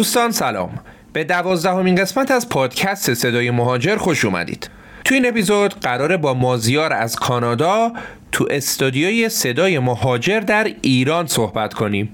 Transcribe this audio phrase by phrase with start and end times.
[0.00, 0.70] دوستان سلام.
[1.12, 4.70] به دوازدهمین قسمت از پادکست صدای مهاجر خوش اومدید.
[5.04, 7.92] تو این اپیزود قراره با مازیار از کانادا
[8.32, 12.12] تو استودیوی صدای مهاجر در ایران صحبت کنیم.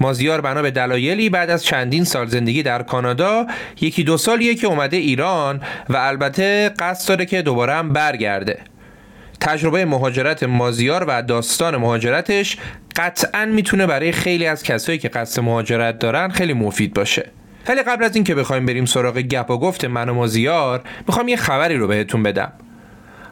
[0.00, 3.46] مازیار بنا به دلایلی بعد از چندین سال زندگی در کانادا
[3.80, 8.58] یکی دو سالیه که اومده ایران و البته قصد داره که دوباره هم برگرده.
[9.40, 12.56] تجربه مهاجرت مازیار و داستان مهاجرتش
[12.98, 17.30] قطعا می‌تونه برای خیلی از کسایی که قصد مهاجرت دارن خیلی مفید باشه.
[17.68, 21.36] ولی قبل از اینکه بخوایم بریم سراغ گپ و گفت من و مازیار می‌خوام یه
[21.36, 22.52] خبری رو بهتون بدم.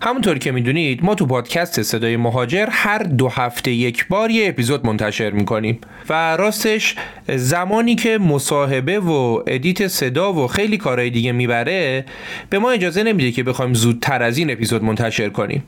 [0.03, 4.87] همونطور که می‌دونید ما تو پادکست صدای مهاجر هر دو هفته یک بار یه اپیزود
[4.87, 5.79] منتشر می‌کنیم
[6.09, 6.95] و راستش
[7.29, 12.05] زمانی که مصاحبه و ادیت صدا و خیلی کارهای دیگه می‌بره
[12.51, 15.65] به ما اجازه نمیده که بخوایم زودتر از این اپیزود منتشر کنیم.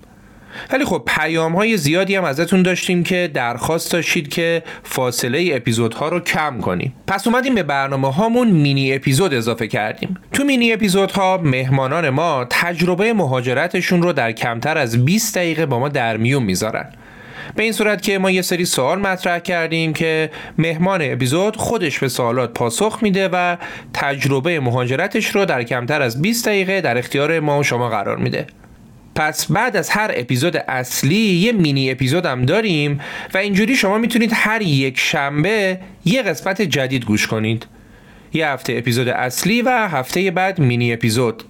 [0.73, 6.21] ولی خب پیام های زیادی هم ازتون داشتیم که درخواست داشتید که فاصله اپیزودها رو
[6.21, 6.95] کم کنیم.
[7.07, 10.17] پس اومدیم به برنامه هامون مینی اپیزود اضافه کردیم.
[10.33, 15.89] تو مینی اپیزودها مهمانان ما تجربه مهاجرتشون رو در کمتر از 20 دقیقه با ما
[15.89, 16.93] در میون می‌ذارن.
[17.57, 22.09] به این صورت که ما یه سری سوال مطرح کردیم که مهمان اپیزود خودش به
[22.09, 23.57] سوالات پاسخ میده و
[23.95, 28.47] تجربه مهاجرتش رو در کمتر از 20 دقیقه در اختیار ما و شما قرار میده.
[29.19, 33.01] پس بعد از هر اپیزود اصلی یه مینی اپیزود هم داریم
[33.35, 37.67] و اینجوری شما می‌تونید هر یک شنبه یه قسمت جدید گوش کنید.
[38.33, 41.43] یه هفته اپیزود اصلی و هفته بعد مینی اپیزود.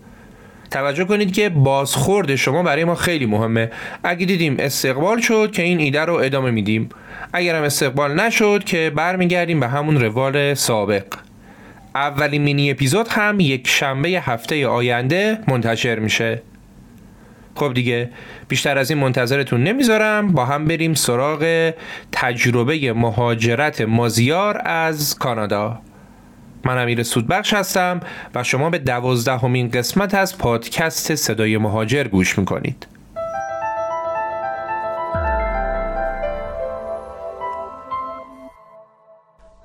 [0.70, 3.70] توجه کنید که بازخورد شما برای ما خیلی مهمه.
[4.04, 6.88] اگه دیدیم استقبال شد که این ایده رو ادامه میدیم.
[7.32, 11.04] اگرم استقبال نشد که برمیگردیم به همون روال سابق.
[11.94, 16.42] اولین مینی اپیزود هم یک شنبه هفته آینده منتشر میشه.
[17.58, 18.10] خب دیگه
[18.48, 20.32] بیشتر از این منتظرتون نمی‌ذارم.
[20.32, 21.72] با هم بریم سراغ
[22.12, 25.78] تجربه مهاجرت مازیار از کانادا.
[26.64, 28.00] من امیر سودبخش هستم
[28.34, 32.86] و شما به دوازدهمین قسمت از پادکست صدای مهاجر گوش می‌کنید.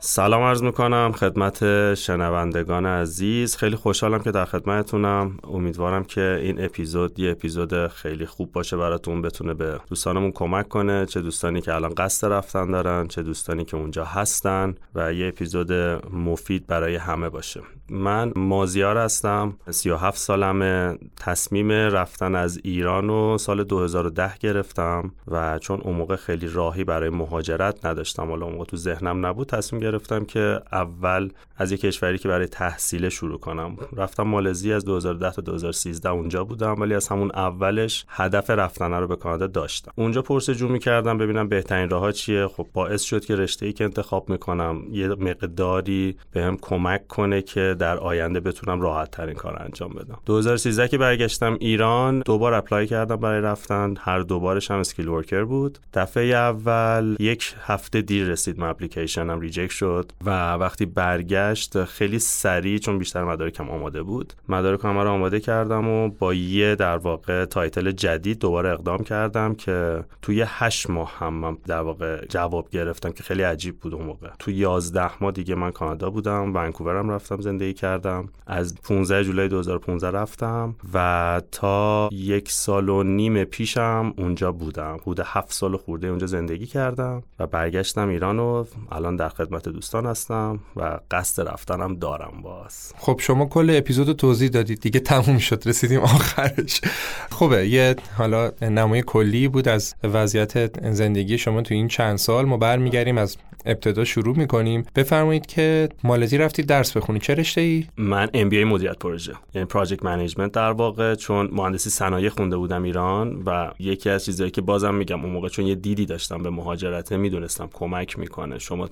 [0.05, 3.55] سلام عرض می‌کنم خدمت شنوندگان عزیز.
[3.55, 5.37] خیلی خوشحالم که در خدمتتونم.
[5.43, 11.05] امیدوارم که این اپیزود یه اپیزود خیلی خوب باشه براتون بتونه به دوستانمون کمک کنه.
[11.05, 15.73] چه دوستانی که الان قصد رفتن دارن چه دوستانی که اونجا هستن و یه اپیزود
[16.13, 17.61] مفید برای همه باشه.
[17.89, 20.97] من مازیار هستم 37 سالمه.
[21.17, 27.09] تصمیم رفتن از ایران و سال 2010 گرفتم و چون اون موقع خیلی راهی برای
[27.09, 32.17] مهاجرت نداشتم حالا اون موقع تو ذهنم نبود تصمیم گرفتم که اول از یک کشوری
[32.17, 33.77] که برای تحصیل شروع کنم.
[33.97, 39.07] رفتم مالزی از 2010 تا 2013 اونجا بودم ولی از همون اولش هدف رفتن رو
[39.07, 39.91] به کانادا داشتم.
[39.95, 42.47] اونجا پرس‌و‌جو می‌کردم ببینم بهترین راه چیه.
[42.47, 47.75] خب باعث شد که رشته ای که انتخاب می‌کنم یه مقداری بهم کمک کنه که
[47.79, 50.19] در آینده بتونم راحت ترین کار انجام بدم.
[50.25, 53.95] 2013 که برگشتم ایران دوبار apply کردم برای رفتن.
[53.99, 55.79] هر دوبارش هم skilled worker بود.
[55.93, 59.39] دفعه اول یک هفته دیر رسید من اپلیکیشنم.
[59.39, 65.39] reject شد و وقتی برگشت خیلی سریع چون بیشتر مدارکم آماده بود مدارکم رو آماده
[65.39, 71.13] کردم و با یه در واقع title جدید دوباره اقدام کردم که توی هشت ماه
[71.17, 74.29] هم من در واقع جواب گرفتم که خیلی عجیب بود اون موقع.
[74.39, 78.29] تو 11 ماه دیگه من کانادا بودم ونکوور هم رفتم زندگی کردم.
[78.47, 84.97] از 15 جولای 2015 رفتم و تا یک سال و نیم پیشم اونجا بودم.
[85.01, 90.05] حدود هفت سال خورده اونجا زندگی کردم و برگشتم ایران و الان در خدمت دوستان
[90.05, 92.93] هستم و قصد رفتنم دارم باز.
[92.97, 94.79] خب شما کل اپیزود توضیح دادید.
[94.79, 96.81] دیگه تموم شد رسیدیم آخرش.
[97.29, 97.67] خوبه.
[97.67, 102.45] یه حالا نمای کلی بود از وضعیت زندگی شما تو این چند سال.
[102.45, 104.85] ما برمیگردیم از ابتدا شروع می‌کنیم.
[104.95, 109.33] بفرمایید که مالزی رفتید درس بخونید چه رشته ای من MBA مدیریت پروژه.
[109.53, 114.51] یعنی project management در واقع چون مهندسی صنایع خونده بودم ایران و یکی از چیزایی
[114.51, 118.59] که بازم میگم اون موقع چون یه دیدی داشتم به مهاجرت می‌دونستم کمک می‌کنه.
[118.59, 118.87] شما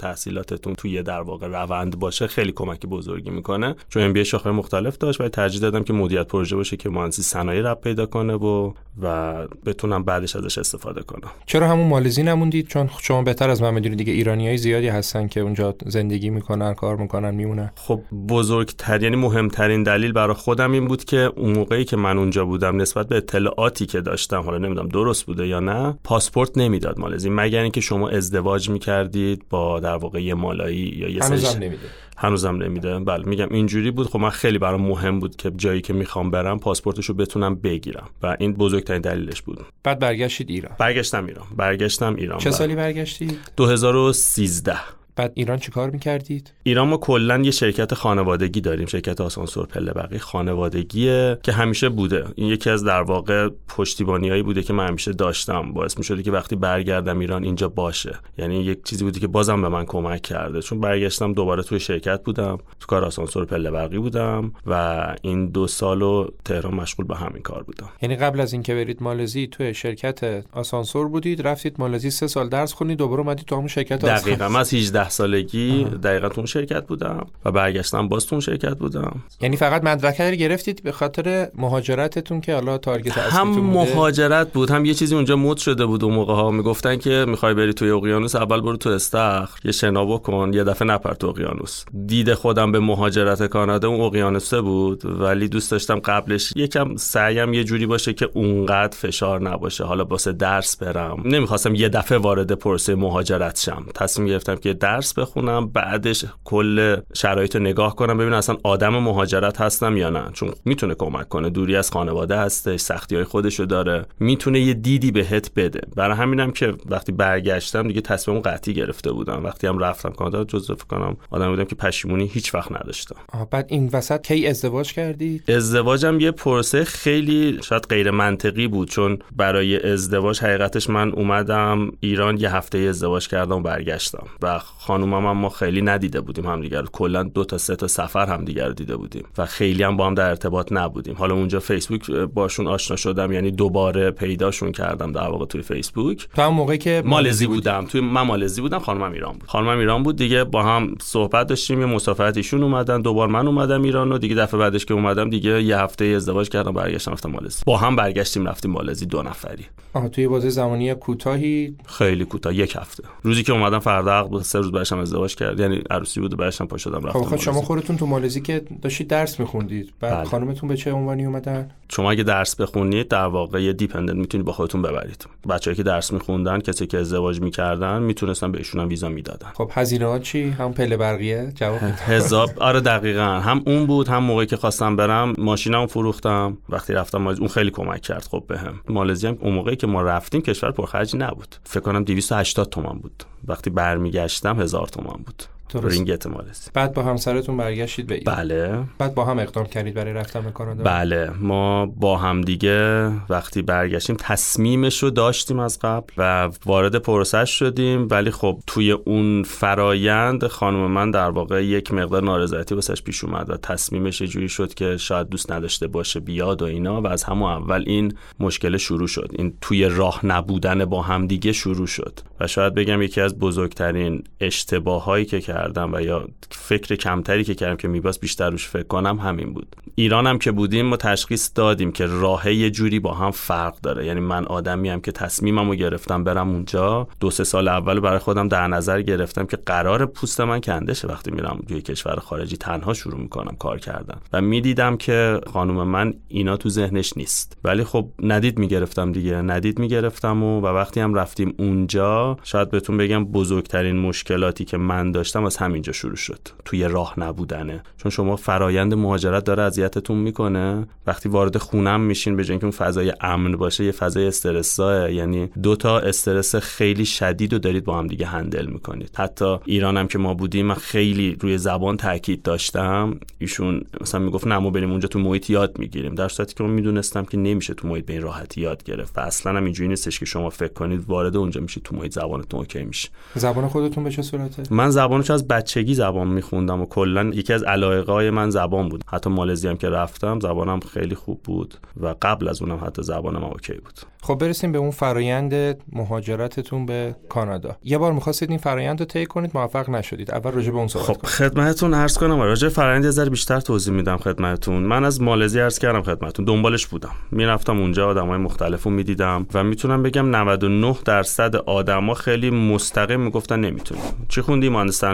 [0.62, 3.76] تحصیلاتتون توی در واقع روند باشه خیلی کمک بزرگی می‌کنه.
[3.90, 7.22] چون ام بی شاخه مختلف داشت و ترجیح دادم که مدیریت پروژه باشه که مهندسی
[7.22, 11.32] صنایع رب پیدا کنه و و بتونم بعدش ازش استفاده کنم.
[11.46, 15.40] چرا همون مالزی نموندید؟ چون شما بهتر از من می‌دونید دیگه ایرانیای زیادی هستن که
[15.40, 17.72] اونجا زندگی می‌کنن کار می‌کنن میمونن.
[17.76, 22.46] خب بزرگتر یعنی مهمترین دلیل برای خودم این بود که اون موقعی که من اونجا
[22.46, 27.30] بودم نسبت به اطلاعاتی که داشتم حالا نمی‌دونم درست بوده یا نه پاسپورت نمی‌داد مالزی
[27.30, 31.88] مگر اینکه شما ازدواج می‌کردید با در واقع یه مالایی یا یه هنوزم نمیده.
[32.18, 33.00] هنوزم نمیده.
[33.00, 34.08] بله میگم اینجوری بود.
[34.08, 38.10] خب من خیلی برام مهم بود که جایی که می‌خوام برم پاسپورتش رو بتونم بگیرم
[38.24, 39.60] و این بزرگترین دلیلش بود.
[39.84, 40.76] بعد برگشتید ایران.
[40.80, 41.46] برگشتم ایران.
[41.58, 42.38] برگشتم ایران.
[42.38, 42.58] چه بله.
[42.58, 43.28] سالی برگشتی
[43.58, 44.76] 2013
[45.16, 50.18] بعد ایران چیکار می‌کردید؟ ایران ما کلا یه شرکت خانوادگی داریم شرکت آسانسور پله بقی
[50.18, 52.26] خانوادگیه که همیشه بوده.
[52.36, 55.74] این یکی از در واقع پشتیبانیایی بوده که من همیشه داشتم.
[55.74, 58.16] باعث می که وقتی برگردم ایران اینجا باشه.
[58.38, 60.62] یعنی یک چیزی بوده که بازم به من کمک کرده.
[60.62, 65.68] چون برگشتم دوباره توی شرکت بودم تو کار آسانسور پله برقی بودم و این دو
[65.68, 67.90] سال و تهران مشغول به همین کار بودم.
[68.02, 72.74] یعنی قبل از اینکه برید مالزی توی شرکت آسانسور بودید رفتید مالزی سه سال درس
[72.74, 74.50] خونید دوباره اومدید تو همون شرکت دقیقاً.
[74.50, 79.22] من از 18 سالگی دقیقاً تو شرکت بودم و برگشتم باز تو شرکت بودم.
[79.42, 84.86] یعنی فقط مدرک رو گرفتید به خاطر مهاجرتتون که حالا تارگت هم مهاجرت بود هم
[84.86, 88.36] یه چیزی اونجا مد شده بود اون موقع ها می‌گفتن که می‌خوای بری توی اقیانوس
[88.36, 91.86] اول برو تو استخر یه شنا بکن یه دفعه نپر تو اقیانوس.
[92.08, 97.64] دید خودم به مهاجرت کانادا اون اقیانوسه بود ولی دوست داشتم قبلش یکم سعیم یه
[97.64, 99.84] جوری باشه که اونقدر فشار نباشه.
[99.84, 101.22] حالا واسه درس برم.
[101.26, 103.86] نمی‌خواستم یه دفعه وارد پروسه مهاجرت شم.
[103.96, 109.62] تصمیم گرفتم که درس بخونم بعدش کل شرایط رو نگاه کنم ببینم اصلا آدم مهاجرت
[109.62, 110.24] هستم یا نه.
[110.34, 111.50] چون می‌تونه کمک کنه.
[111.50, 114.06] دوری از خانواده هستش سختی های خودشو داره.
[114.20, 115.82] می‌تونه یه دیدی بهت بده.
[115.96, 119.44] برای همینم که وقتی برگشتم دیگه تصمیم قطعی گرفته بودم.
[119.44, 123.16] وقتی هم رفتم کانادا جزء کنم آدم بودم که پشیمونی هیچ وقت نداشتم.
[123.52, 128.90] بعد این وسط کی ازدواج کردی؟ ازدواجم یه پروسه خیلی شاید غیر منطقی بود.
[128.90, 134.28] چون برای ازدواج حقیقتش من اومدم ایران یه هفته ازدواج کردم و برگشتم.
[134.42, 138.70] و خانومم هم ما خیلی ندیده بودیم همدیگر کلا دو تا سه تا سفر همدیگر
[138.70, 141.16] دیده بودیم و خیلی هم با هم در ارتباط نبودیم.
[141.16, 146.28] حالا اونجا فیسبوک باشون آشنا شدم یعنی دوباره پیداشون کردم در واقع توی فیسبوک.
[146.36, 147.86] تو هم موقعی که مالزی بودم.
[147.86, 149.50] توی من مالزی بودم خانمم ایران بود.
[149.50, 153.82] خانمم ایران بود دیگه با هم صحبت داشتیم یه مسافرت ایشون اومدن دوبار من اومدم
[153.82, 157.64] ایران و دیگه دفعه بعدش که اومدم دیگه یه هفته ازدواج کردم برگشتم رفتم مالزی.
[157.66, 159.66] با هم برگشتیم رفتیم مالزی دو نفری.
[159.94, 163.04] آها توی بازه زمانی کوتاهی؟ خیلی کوتاه یک هفته.
[163.24, 165.60] روزی که اومدم فردا عقد بود سه روز بعدش ازدواج کرد.
[165.60, 169.40] یعنی عروسی بود بعدش پا شدم رفتم خب شما خودتون تو مالزی که داشتید درس
[169.40, 170.24] میخوندید بعد بله.
[170.24, 174.54] خانمتون به چه عنوانی اومدن؟ شما اگه درس بخونید در واقع یه دیپندنت می‌تونید با
[174.54, 175.26] خودتون ببرید.
[175.50, 179.48] بچه‌ای که درس میخوندن کسی که ازدواج می‌کردن می‌تونستن بهشون هم ویزا می‌دادن.
[179.54, 183.22] خب هزینه ها چی؟ هم پله برقیه؟ جواب حساب؟ آره دقیقا.
[183.22, 186.58] هم اون بود هم موقعی که خواستم برم ماشینم فروختم.
[186.70, 188.82] وقتی رفتم مالزی اون خیلی کمک کرد خب بهم.
[188.90, 191.56] مالزی هم اون موقعی که ما رفتیم کشور پرخرجی نبود.
[191.64, 193.24] فکر کنم 280 تومن بود.
[193.48, 195.44] وقتی برمیگشتم هزار تومن بود.
[195.80, 198.84] رینگت مالزی بعد با همسرتون برگشتید به ایران بله.
[198.98, 200.84] بعد با هم اقدام کردید برای رفتن به کانادا.
[200.84, 201.30] بله.
[201.40, 208.08] ما با هم دیگه وقتی برگشتیم تصمیمش رو داشتیم از قبل و وارد پروسش شدیم.
[208.12, 213.50] ولی خب توی اون فرایند خانم من در واقع یک مقدار نارضایتی واسش پیش اومد
[213.50, 217.52] و تصمیمش جوری شد که شاید دوست نداشته باشه بیاد و اینا و از همون
[217.52, 219.32] اول این مشکل شروع شد.
[219.34, 222.20] این توی راه نبودن با هم دیگه شروع شد.
[222.40, 227.76] و شاید بگم یکی از بزرگترین اشتباهایی که کردم و یا فکر کمتری که کردم
[227.76, 229.76] که میباس بیشتر روش فکر کنم همین بود.
[229.96, 234.06] ایرانم که بودیم ما تشخیص دادیم که راه یه جوری با هم فرق داره.
[234.06, 238.20] یعنی من آدمی هم که تصمیمم رو گرفتم برم اونجا دو سه سال اول برای
[238.20, 242.58] خودم در نظر گرفتم که قرار پوست من کنده شه وقتی میرم توی کشور خارجی
[242.58, 244.18] تنها شروع می‌کنم کار کردن.
[244.34, 247.58] و می‌دیدم که خانم من اینا تو ذهنش نیست.
[247.64, 249.36] ولی خب ندید می‌گرفتم دیگه.
[249.36, 255.12] ندید می‌گرفتم و, و وقتی هم رفتیم اونجا شاید بهتون بگم بزرگترین مشکلاتی که من
[255.12, 256.40] داشتم از همینجا شروع شد.
[256.66, 257.84] توی راه نبودنه.
[257.98, 260.88] چون شما فرایند مهاجرت داره اذیتتون می‌کنه.
[261.08, 265.76] وقتی وارد خونم میشین به که اون فضای امن باشه یه فضای استرساه یعنی دو
[265.76, 269.12] تا استرس خیلی شدید رو دارید با هم دیگه هندل می‌کنید.
[269.16, 273.20] حتی ایرانم که ما بودیم من خیلی روی زبان تاکید داشتم.
[273.40, 276.16] ایشون مثلا می‌گفت نه ما بریم اونجا تو محیط یاد می‌گیریم.
[276.16, 279.18] در صورتی که من می‌دونستم که نمیشه تو محیط به این راحتی یاد گرفت.
[279.18, 282.60] و اصلا هم اینجوری نیستش که شما فکر کنید وارد اونجا میشید تو محیط زبانتون
[282.60, 283.10] اوکی میشه.
[283.36, 284.90] زبان خودتون به چه صورته؟ من
[285.32, 289.04] زبانش از بچگی زبان میخوندم و کلا یکی از علایقای من زبان بود.
[289.08, 293.44] حتی مالزی هم که رفتم زبانم خیلی خوب بود و قبل از اونم حتی زبانم
[293.44, 294.00] اوکی بود.
[294.24, 295.54] خب برسیم به اون فرایند
[295.94, 297.76] مهاجرتتون به کانادا.
[297.84, 300.32] یه بار می‌خواستید این فرایند رو طی کنید موفق نشدید.
[300.32, 303.94] اول راجع به اون صحبت خب خدمتتون عرض کنم راجع فرایند یه ذره بیشتر توضیح
[303.94, 304.84] میدم خدمتتون.
[304.84, 306.46] من از مالزی عرض کردم خدمتتون.
[306.46, 307.12] دنبالش بودم.
[307.32, 314.02] می‌رفتم اونجا آدمای مختلفو می‌دیدم و می‌تونم بگم 99 درصد آدما خیلی مستقیم می‌گفتن نمی‌تونی
[314.30, 314.70] چی خوندی؟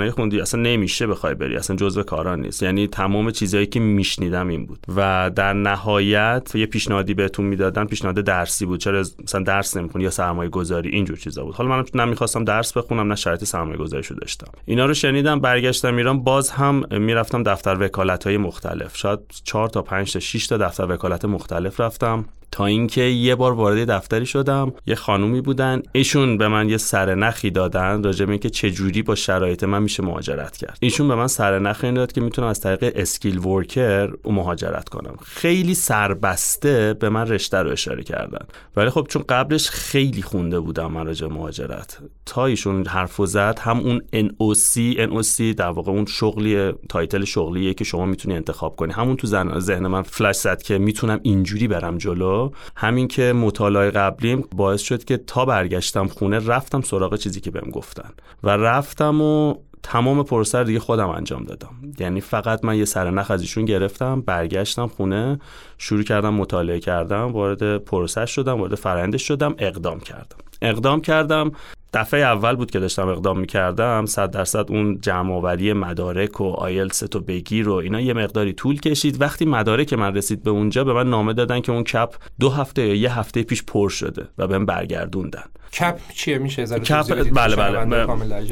[0.08, 2.64] مهندسی خوندی اصلا نمیشه بخوای بری اصلا جزء کارا نیست.
[2.64, 4.80] یعنی تمام چیزایی که میشنیدم این بود.
[4.96, 8.80] و در نهایت یه پیشنهادی بهتون می‌دادن پیشنهاد درسی بود.
[8.80, 11.56] چرا مثلا درس نمی‌خونی یا سرمایه گذاری اینجور چیزا بود.
[11.56, 14.52] حالا من نمی‌خواستم درس بخونم نه شرط سرمایه گذاریشو داشتم.
[14.66, 18.98] اینا رو شنیدم برگشتم ایران باز هم می‌رفتم دفتر وکالت های مختلف.
[18.98, 22.26] شاید 4 تا 5 تا 6 تا دفتر وکالت مختلف رفتم.
[22.52, 25.82] تا اینکه یه بار وارد دفتری شدم یه خانومی بودن.
[25.92, 30.04] ایشون به من یه سرنخی دادن راجع به اینکه چه جوری با شرایط من میشه
[30.04, 30.78] مهاجرت کرد.
[30.80, 35.16] ایشون به من سرنخ این داد که می‌تونم از طریق اسکیل ورکر مهاجرت کنم.
[35.26, 38.46] خیلی سربسته به من رشته رو اشاره کردن.
[38.76, 41.98] ولی خب چون قبلش خیلی خونده بودم من راجع مهاجرت.
[42.28, 47.84] تا ایشون حرف زد هم اون NOC NOC در واقع اون شغلی تایتل شغلیه که
[47.84, 48.94] شما می‌تونی انتخاب کنی.
[48.94, 49.28] همون تو
[49.60, 52.52] ذهن من فلش زد که می‌تونم اینجوری برم جلو.
[52.76, 57.70] همین که مطالعه قبلیم باعث شد که تا برگشتم خونه رفتم سراغ چیزی که بهم
[57.70, 58.10] گفتن.
[58.44, 61.70] و رفتم و تمام پروسه دیگه خودم انجام دادم.
[62.00, 65.40] یعنی فقط من یه سرنخ از ایشون گرفتم برگشتم خونه
[65.78, 70.38] شروع کردم مطالعه کردم وارد پروسه شدم وارد روندش شدم اقدام کردم.
[70.62, 71.52] اقدام کردم.
[71.94, 74.06] دفعه اول بود که داشتم اقدام می‌کردم.
[74.06, 79.22] صد درصد اون جمع مدارک و آیلست تو بگیر و اینا یه مقداری طول کشید.
[79.22, 82.88] وقتی مدارک من رسید به اونجا به من نامه دادن که اون cap دو هفته
[82.88, 85.44] یا یه هفته پیش پر شده و بهم برگردوندن.
[85.74, 88.06] cap چیه؟ میشه cap بله بله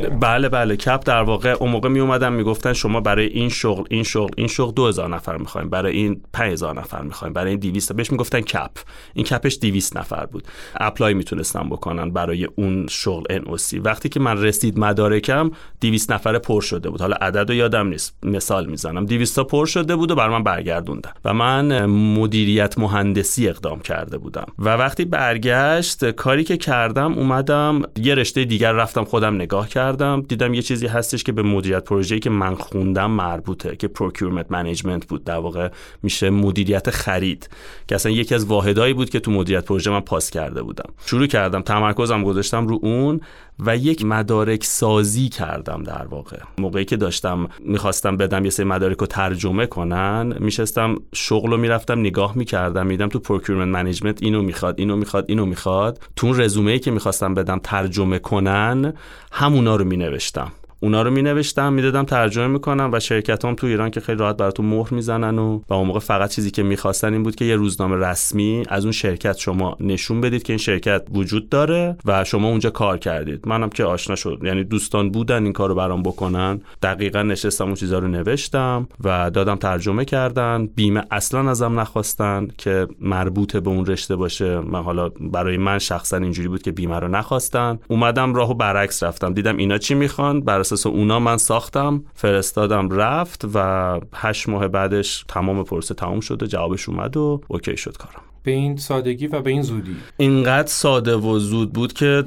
[0.10, 0.50] بله.
[0.50, 4.34] بله cap در واقع اون موقع می اومدن می‌گفتن شما برای این شغل این شغل
[4.38, 5.70] این شغل 2000 نفر می‌خوایم.
[5.70, 7.34] برای این 5000 نفر می‌خوایم.
[7.34, 8.72] برای این 200 بهش می‌گفتن cap
[9.14, 10.48] این cap ش 200 نفر بود.
[10.76, 16.62] apply می‌تونستن بکنن برای اون شغل NOC وقتی که من رسید مدارکم 200 نفر پر
[16.62, 17.02] شده بود.
[17.02, 18.18] حالا عدد رو یادم نیست.
[18.24, 19.06] مثال می‌زنم.
[19.06, 21.12] 200 تا پر شده بود و بر من برگردوندن.
[21.26, 24.46] و من مدیریت مهندسی اقدام کرده بودم.
[24.60, 30.22] و وقتی برگشت کاری که کردم اومدم یه رشته دیگر رفتم خودم نگاه کردم.
[30.22, 35.08] دیدم یه چیزی هستش که به مدیریت پروژه‌ای که من خوندم مربوطه که procurement management
[35.08, 35.24] بود.
[35.24, 35.70] در واقع
[36.04, 37.50] میشه مدیریت خرید.
[37.88, 40.94] که اصلا یکی از واحدایی بود که تو مدیریت پروژه من پاس کرده بودم.
[41.06, 41.62] شروع کردم.
[41.86, 43.22] تمرکزم گذاشتم رو اون
[43.60, 46.38] و یک مدارک سازی کردم در واقع.
[46.58, 52.00] موقعی که داشتم می‌خواستم بدم یه سری مدارک رو ترجمه کنن میشستم شغل رو می‌رفتم
[52.00, 56.00] نگاه می‌کردم می‌دیدم تو procurement management اینو می‌خواد اینو می‌خواد اینو می‌خواد.
[56.16, 58.94] تو اون رزومه ای که می‌خواستم بدم ترجمه کنن
[59.32, 60.52] همونا رو مینوشتم.
[60.86, 64.38] اونا رو می نوشتم می‌دادم ترجمه می‌کنم و شرکت هم تو ایران که خیلی راحت
[64.38, 67.56] براتون مهر می‌زنن و و اون موقع فقط چیزی که می‌خواستن این بود که یه
[67.56, 72.48] روزنامه رسمی از اون شرکت شما نشون بدید که این شرکت وجود داره و شما
[72.48, 73.48] اونجا کار کردید.
[73.48, 74.40] منم که آشنا شد.
[74.44, 76.62] یعنی دوستان بودن این کارو برام بکنن.
[76.82, 80.70] دقیقا نشستم اون چیزا رو نوشتم و دادم ترجمه کردن.
[80.76, 84.60] بیمه اصلا ازم نخواستن که مربوط به اون رشته باشه.
[84.60, 87.80] من حالا برای من شخصا اینجوری بود که بیمه رو نخواستن.
[87.88, 89.34] اومدم راهو برعکس رفتم.
[89.34, 95.64] دیدم اینا چی می‌خوان؟ بر اونا من ساختم فرستادم رفت و هشت ماه بعدش تمام
[95.64, 98.22] پرسه تمام شد و جوابش اومد و اوکی شد کارم.
[98.44, 102.24] به این سادگی و به این زودی؟ اینقدر ساده و زود بود که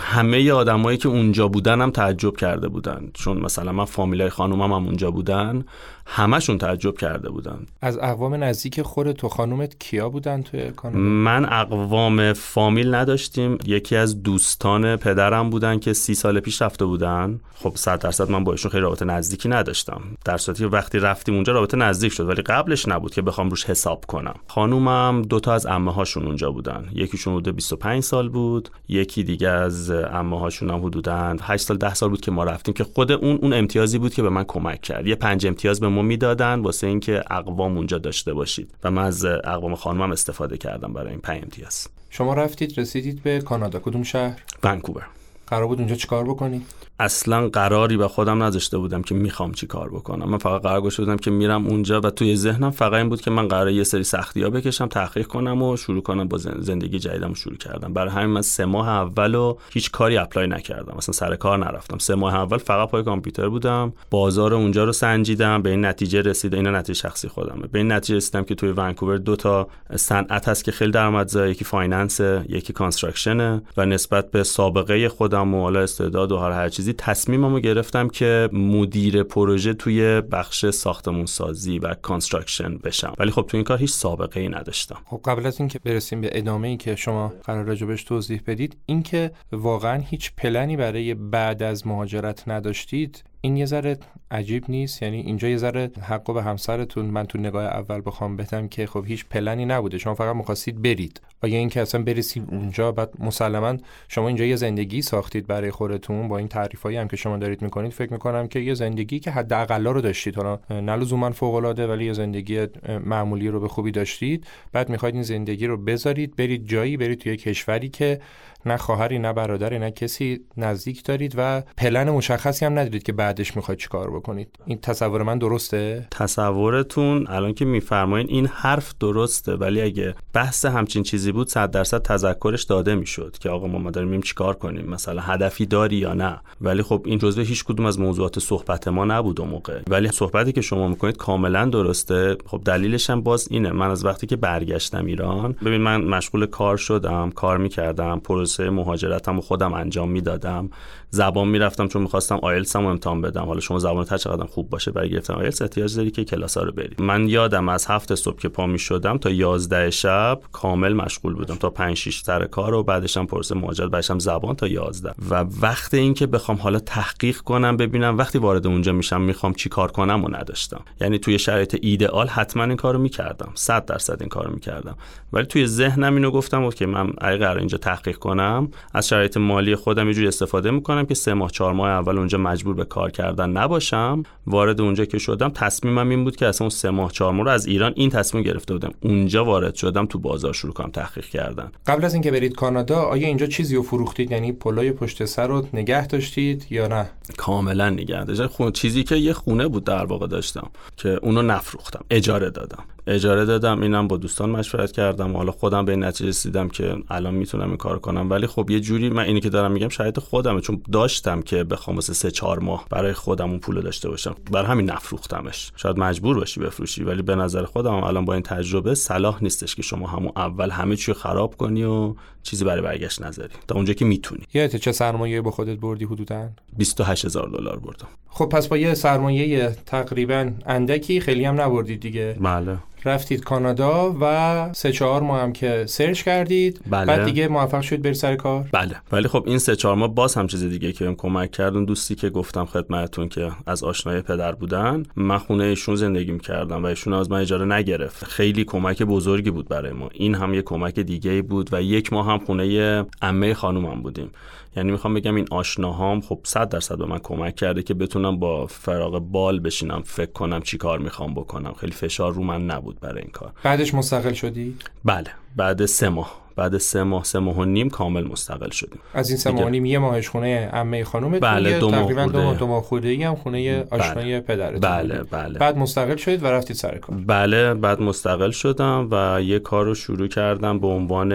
[0.00, 3.10] همه آدمایی که اونجا بودن هم تعجب کرده بودن.
[3.14, 5.64] چون مثلا من فامیلای خانومم هم اونجا بودن.
[6.06, 7.66] همشون تعجب کرده بودن.
[7.80, 13.58] از اقوام نزدیک خود تو خانومت کیا بودن توی کانادا؟ من اقوام فامیل نداشتیم.
[13.66, 17.40] یکی از دوستان پدرم بودن که سی سال پیش رفته بودن.
[17.54, 20.00] خب صد درصد من با ایشون خیلی رابطه نزدیکی نداشتم.
[20.24, 24.04] در صورتی وقتی رفتیم اونجا رابطه نزدیک شد ولی قبلش نبود که بخوام روش حساب
[24.06, 24.34] کنم.
[24.48, 26.88] خانومم دوتا از عمه هاشون اونجا بودن.
[26.94, 31.94] یکیشون حدود 25 سال بود یکی دیگه از عمه هاشون هم حدوداً 8 سال 10
[31.94, 34.80] سال بود که ما رفتیم که خود اون اون امتیازی بود که به من کمک
[34.80, 35.06] کرد.
[35.06, 38.70] یه پنج امتیاز به ما می‌دادن واسه اینکه اقوام اونجا داشته باشید.
[38.84, 43.40] و من از اقوام خانمم استفاده کردم برای این 5 امتیاز شما رفتید رسیدید به
[43.40, 43.78] کانادا.
[43.78, 45.06] کدوم شهر؟ ونکوور.
[45.46, 46.66] قرار بود اونجا چیکار بکنید
[47.02, 50.30] اصلا قراری به خودم نذاشته بودم که می‌خوام چی کار بکنم.
[50.30, 53.30] من فقط قرار گذاشته بودم که میرم اونجا و توی ذهنم فقط این بود که
[53.30, 57.34] من قرار یه سری سختی ها بکشم تحقیق کنم و شروع کنم با زندگی جدیدم
[57.34, 57.92] شروع کردم.
[57.92, 60.94] برای همین من سه ماه اول و هیچ کاری اپلای نکردم.
[60.96, 61.98] مثلا سر کار نرفتم.
[61.98, 63.92] سه ماه اول فقط پای کامپیوتر بودم.
[64.10, 65.62] بازار اونجا رو سنجیدم.
[65.62, 67.66] به این نتیجه رسیدم اینا نتیجه شخصی خودمه.
[67.66, 71.64] به این نتیجه رسیدم که توی ونکوور دو تا صنعت هست که خیلی درآمدزا یکی
[71.64, 77.60] finance یکی construction و نسبت به سابقه خودم و حالا استعداد و هر چیزی تصمیممو
[77.60, 83.14] گرفتم که مدیر پروژه توی بخش ساختمون سازی و construction بشم.
[83.18, 84.98] ولی خب توی این کار هیچ سابقه ای نداشتم.
[85.06, 89.30] خب قبل از اینکه برسیم به ادامه ای که شما قرار راجبش توضیح بدید اینکه
[89.52, 93.98] واقعا هیچ پلنی برای بعد از مهاجرت نداشتید این یه ذره
[94.30, 95.02] عجیب نیست.
[95.02, 99.04] یعنی اینجا یه ذره حق به همسرتون من تو نگاه اول بخوام بهتم که خب
[99.06, 99.98] هیچ پلنی نبوده.
[99.98, 101.20] شما فقط می‌خواستید برید.
[101.42, 103.76] آیا اینکه اصلا برسیم اونجا بعد مسلما
[104.08, 107.92] شما اینجا یه زندگی ساختید برای خودتون با این تعریفایی هم که شما دارید می‌کنید.
[107.92, 110.36] فکر می‌کنم که یه زندگی که حداقل رو داشتید.
[110.36, 112.66] حالا نه لزوما فوق العاده ولی یه زندگی
[113.04, 114.46] معمولی رو به خوبی داشتید.
[114.72, 118.20] بعد می‌خواید این زندگی رو بذارید برید جایی برید توی کشوری که
[118.66, 123.56] نه خواهری نه برادری نه کسی نزدیک دارید و پلن مشخصی هم ندارید که بعدش
[123.56, 124.48] می‌خواید چیکار بکنید.
[124.66, 131.02] این تصور من درسته؟ تصورتون الان که میفرمایین این حرف درسته ولی اگه بحث همچین
[131.02, 135.20] چیزی بود 100 درصد تذکرش داده می‌شد که آقا ما داریم چی چیکار کنیم مثلا
[135.20, 136.40] هدفی داری یا نه.
[136.60, 139.80] ولی خب این جزء هیچ کدوم از موضوعات صحبت ما نبود اون موقع.
[139.90, 142.36] ولی صحبتی که شما می‌کنید کاملا درسته.
[142.46, 143.70] خب دلیلش هم باز اینه.
[143.72, 149.40] من از وقتی که برگشتم ایران ببین من مشغول کار شدم کار می‌کردم پروسه مهاجرتم
[149.40, 150.70] خودم انجام می‌دادم.
[151.14, 153.44] زبان می‌رفتم چون می‌خواستم آیلتس هم امتحان بدم.
[153.44, 156.72] حالا شما زبان هر چقدر خوب باشه برای گرفتن آیلتس احتیاج داری که کلاس رو
[156.72, 161.54] بری من یادم از هفت صبح که پا می‌شدم تا 11 شب کامل مشغول بودم.
[161.54, 165.94] تا 5 6 سر کار و بعدش هم پروسه مهاجرت زبان تا 11 و وقت
[165.94, 170.28] اینکه بخوام حالا تحقیق کنم ببینم وقتی وارد اونجا میشم می‌خوام چی کار کنم و
[170.28, 170.80] نداشتم.
[171.00, 173.52] یعنی توی شرایط ایدئال حتما این کارو می‌کردم.
[173.54, 174.96] 100 درصد این کارو می‌کردم.
[175.32, 179.76] ولی توی ذهنم اینو گفتم که من اگه قرار اینجا تحقیق کنم از شرایط مالی
[179.76, 183.10] خودم یه جوری استفاده می‌کنم که سه ماه چهار ماه اول اونجا مجبور به کار
[183.10, 184.22] کردن نباشم.
[184.46, 187.50] وارد اونجا که شدم تصمیمم این بود که اصلا اون سه ماه چهار ماه رو
[187.50, 188.92] از ایران این تصمیم گرفته بودم.
[189.00, 191.72] اونجا وارد شدم تو بازار شروع کنم تحقیق کردن.
[191.86, 195.66] قبل از اینکه برید کانادا آیا اینجا چیزی رو فروختید؟ یعنی پلای پشت سر رو
[195.74, 198.70] نگه داشتید یا نه؟ کاملا نگه داشتم.
[198.70, 202.84] چیزی که یه خونه بود در واقع داشتم که اونو نفروختم اجاره دادم.
[203.06, 205.36] اجاره دادم اینم با دوستان مشورت کردم.
[205.36, 208.30] حالا خودم به این نتیجه رسیدم که الان می‌تونم این کار کنم.
[208.30, 210.60] ولی خب یه جوری من اینی که دارم میگم شاید خودمه.
[210.60, 214.64] چون داشتم که بخوام واسه سه چهار ماه برای خودم اون پول داشته باشم بر
[214.64, 215.72] همین نفروختمش.
[215.76, 219.82] شاید مجبور باشی بفروشی ولی به نظر خودم الان با این تجربه صلاح نیستش که
[219.82, 223.52] شما همون اول همه چی خراب کنی و چیزی برای برگشت نذاری.
[223.68, 224.42] تا اونجا که می‌تونی.
[224.54, 228.08] یادت چه سرمایه با خودت بردی حدودا؟ 28000 دلار بردم.
[228.28, 232.36] خب پس با یه سرمایه تقریبا اندکی خیلی هم نبردید دیگه.
[232.40, 232.78] بله.
[233.04, 237.06] رفتید کانادا و سه چهار ماه هم که سرچ کردید بله.
[237.06, 238.96] بعد دیگه موفق شدید بری سر کار؟ بله.
[239.12, 241.74] ولی خب این سه چهار ماه باز هم چیز دیگه که بهم کمک کرد.
[241.74, 246.82] اون دوستی که گفتم خدمتتون که از آشنای پدر بودن من خونه ایشون زندگی می‌کردم
[246.82, 248.24] و ایشون از من اجاره نگرفت.
[248.24, 250.08] خیلی کمک بزرگی بود برای ما.
[250.12, 254.30] این هم یه کمک دیگه بود و یک ماه هم خونه عمه خانومم بودیم.
[254.76, 258.66] یعنی می‌خوام بگم این آشناهام خب 100 درصد به من کمک کرده که بتونم با
[258.66, 261.72] فراغ بال بشینم فکر کنم چی کار می‌خوام بکنم.
[261.72, 263.52] خیلی فشار رو من نبود برای این کار.
[263.62, 265.30] بعدش مستقل شدی؟ بله.
[265.56, 266.42] بعد سه ماه.
[266.56, 268.98] بعد سه ماه سه ماه و نیم کامل مستقل شدیم.
[269.14, 272.26] از این سه ماه و نیم یه ماهش خونه عمه خانم بله دو ماه تقریبا
[272.26, 274.78] دو ماه دو ماه خورده هم خونه آشنای بله.
[274.78, 275.58] بله بله.
[275.58, 277.16] بعد مستقل شدید و رفتید سر کار.
[277.26, 281.32] بله بعد مستقل شدم و یه کار رو شروع کردم به عنوان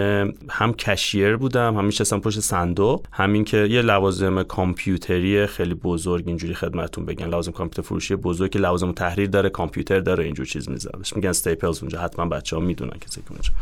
[0.50, 6.54] هم کشیر بودم هم میشستم پشت صندوق همین که یه لوازم کامپیوتری خیلی بزرگ اینجوری
[6.54, 11.16] خدمتتون بگن لوازم کامپیوتر فروشی بزرگ که لوازم تحریر داره کامپیوتر داره اینجور چیز میذارش
[11.16, 13.52] میگن استیپلز اونجا حتما بچه‌ها می‌دونن که اونجا.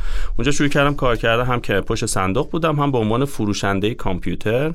[0.46, 4.72] اونجا شروع کردم کار کردن هم که پشت صندوق بودم هم به عنوان فروشنده کامپیوتر.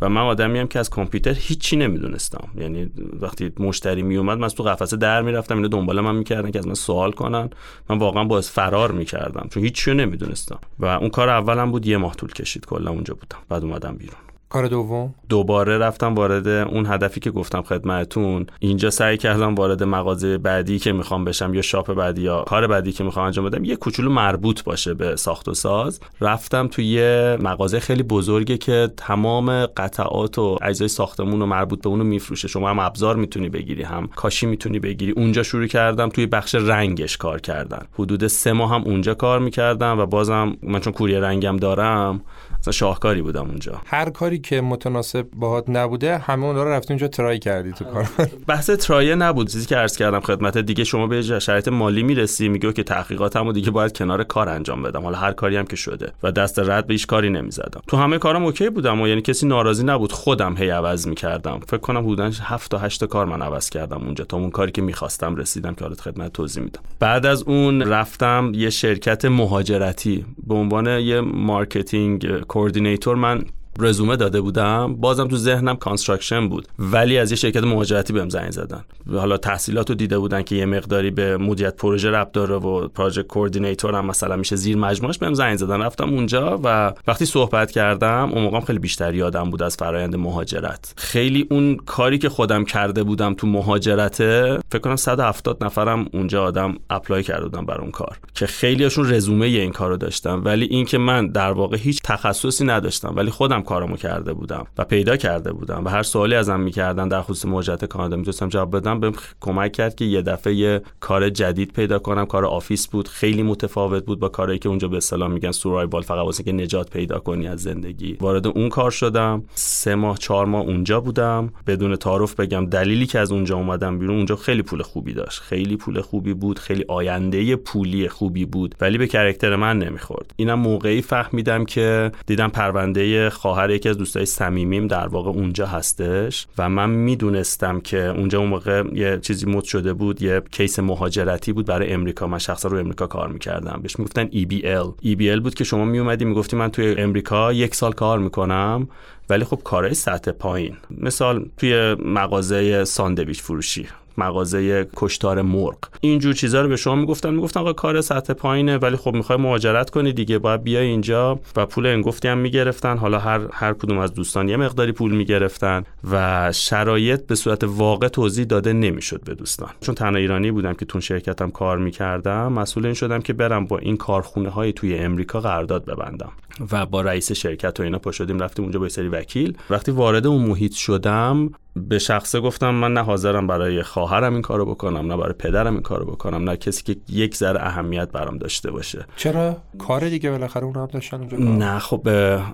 [0.00, 2.48] و من آدمی هم که از کامپیوتر هیچی نمی‌دونستم.
[2.58, 6.50] یعنی وقتی مشتری می اومد من از تو قفسه در می‌رفتم اینو دنبال من می‌کردن
[6.50, 7.50] که از من سوال کنن.
[7.90, 10.58] من واقعا باعث فرار می‌کردم چون هیچی نمی‌دونستم.
[10.78, 13.38] و اون کار اولم بود یه ماه طول کشید کلا اونجا بودم.
[13.48, 14.29] بعد اومدم بیرون.
[14.50, 18.46] کار دوم؟ دوباره رفتم وارد اون هدفی که گفتم خدمتتون.
[18.58, 22.92] اینجا سعی کردم وارد مغازه بعدی که می‌خوام بشم یا شاپ بعدی یا کار بعدی
[22.92, 26.00] که می‌خوام انجام بدم یه کوچولو مربوط باشه به ساخت و ساز.
[26.20, 31.88] رفتم توی یه مغازه خیلی بزرگه که تمام قطعات و اجزای ساختمون رو مربوط به
[31.88, 32.48] اونو میفروشه.
[32.48, 35.12] شما هم ابزار می‌تونی بگیری هم کاشی می‌تونی بگیری.
[35.12, 37.86] اونجا شروع کردم توی بخش رنگش کار کردن.
[37.98, 42.20] حدود سه ماه هم اونجا کار می‌کردم و بازم من چون کوری رنگم دارم
[42.60, 43.80] مثلا شاهکاری بودم اونجا.
[43.86, 48.08] هر کاری که متناسب باهات نبوده همه اون رو رفتی اونجا try کردی تو کار.
[48.48, 49.48] بحث try ه نبود.
[49.48, 53.70] چیزی که عرض کردم خدمت دیگه شما به شرایط مالی می‌رسی میگه که تحقیقاتمو دیگه
[53.70, 55.02] باید کنار کار انجام بدم.
[55.02, 57.80] حالا هر کاری هم که شده و دست رد به هیچ کاری نمی‌زدم.
[57.88, 61.60] تو همه کارم اوکی بودم و یعنی کسی ناراضی نبود خودم هی عوض می‌کردم.
[61.68, 64.82] فکر کنم حدودا 7 تا 8 کار من عوض کردم اونجا تا اون کاری که
[64.82, 66.80] می‌خواستم رسیدم که حالا خدمتت توضیح میدم.
[67.00, 73.44] بعد از اون رفتم یه شرکت مهاجرتی به عنوان یه marketing coordinator من
[73.78, 76.68] رزومه داده بودم بازم تو ذهنم construction بود.
[76.78, 78.84] ولی از یه شرکت مهاجرتی بهم زنگ زدن.
[79.12, 83.22] حالا تحصیلات رو دیده بودن که یه مقداری به مدیریت پروژه ربط داره و پروژه
[83.22, 85.82] coordinator هم مثلا میشه زیر مجموعش بهم زنگ زدن.
[85.82, 90.94] رفتم اونجا و وقتی صحبت کردم اون موقعم خیلی بیشتر یادم بود از فرایند مهاجرت.
[90.96, 96.76] خیلی اون کاری که خودم کرده بودم تو مهاجرته فکر کنم 170 نفرم اونجا آدم
[96.90, 98.18] apply کرده بودم برای اون کار.
[98.34, 103.30] که خیلیشون رزومه این کارو داشتم ولی اینکه من در واقع هیچ تخصصی نداشتم ولی
[103.30, 107.44] خودم کارمو کرده بودم و پیدا کرده بودم و هر سوالی ازم می‌کردن در خصوص
[107.44, 111.98] مهاجرت کانادا می‌تونستم جواب بدم بهم کمک کرد که یه دفعه یه کار جدید پیدا
[111.98, 112.26] کنم.
[112.26, 116.24] کار office بود خیلی متفاوت بود با کارهایی که اونجا به اصطلاح میگن survival فقط
[116.24, 118.16] واسه که نجات پیدا کنی از زندگی.
[118.20, 119.44] وارد اون کار شدم.
[119.54, 121.52] سه ماه چهار ماه اونجا بودم.
[121.66, 125.40] بدون تعارف بگم دلیلی که از اونجا اومدم بیرون اونجا خیلی پول خوبی داشت.
[125.40, 130.34] خیلی پول خوبی بود خیلی آینده پولی خوبی بود ولی به character من نمی‌خورد.
[130.36, 136.46] اینم موقعی فهمیدم که دیدم پرونده خواهر یکی از دوستای صمیمیم در واقع اونجا هستش
[136.58, 141.52] و من می‌دونستم که اونجا اون موقع یه چیزی مد شده بود یه case مهاجرتی
[141.52, 142.26] بود برای امریکا.
[142.26, 143.80] من شخصا رو امریکا کار می‌کردم.
[143.82, 148.18] بهش می‌گفتن EBL EBL بود که شما میومدی می‌گفتی من توی امریکا یک سال کار
[148.18, 148.88] می‌کنم
[149.30, 150.76] ولی خب کارهای سطح پایین.
[150.98, 153.86] مثال توی مغازه ساندویچ فروشی.
[154.24, 155.78] مغازه کشتار مرغ.
[156.00, 157.34] اینجور چیزا رو به شما می‌گفتن.
[157.34, 161.40] می‌گفتن آقا کار سطح پایینه ولی خب می‌خوای مهاجرت کنی دیگه باید بیای اینجا.
[161.56, 162.98] و پول انگفتی هم می‌گرفتن.
[162.98, 168.08] حالا هر هر کدوم از دوستان یه مقداری پول می‌گرفتن و شرایط به صورت واقع
[168.08, 169.70] توضیح داده نمی‌شد به دوستان.
[169.80, 173.78] چون تنها ایرانی بودم که تون شرکتم کار می‌کردم مسئول این شدم که برم با
[173.78, 176.32] این کارخونه های توی امریکا قرارداد ببندم.
[176.72, 179.56] و با رئیس شرکت و اینا پا شدیم رفتیم اونجا با سری وکیل.
[179.70, 184.66] وقتی وارد اون محیط شدم به شخصه گفتم من نه حاضرم برای خواهرم این کارو
[184.66, 188.70] بکنم نه برای پدرم این کارو بکنم نه کسی که یک ذره اهمیت برام داشته
[188.70, 189.06] باشه.
[189.16, 192.08] چرا؟ کار دیگه بالاخره اون هم داشتن اونجا نه خب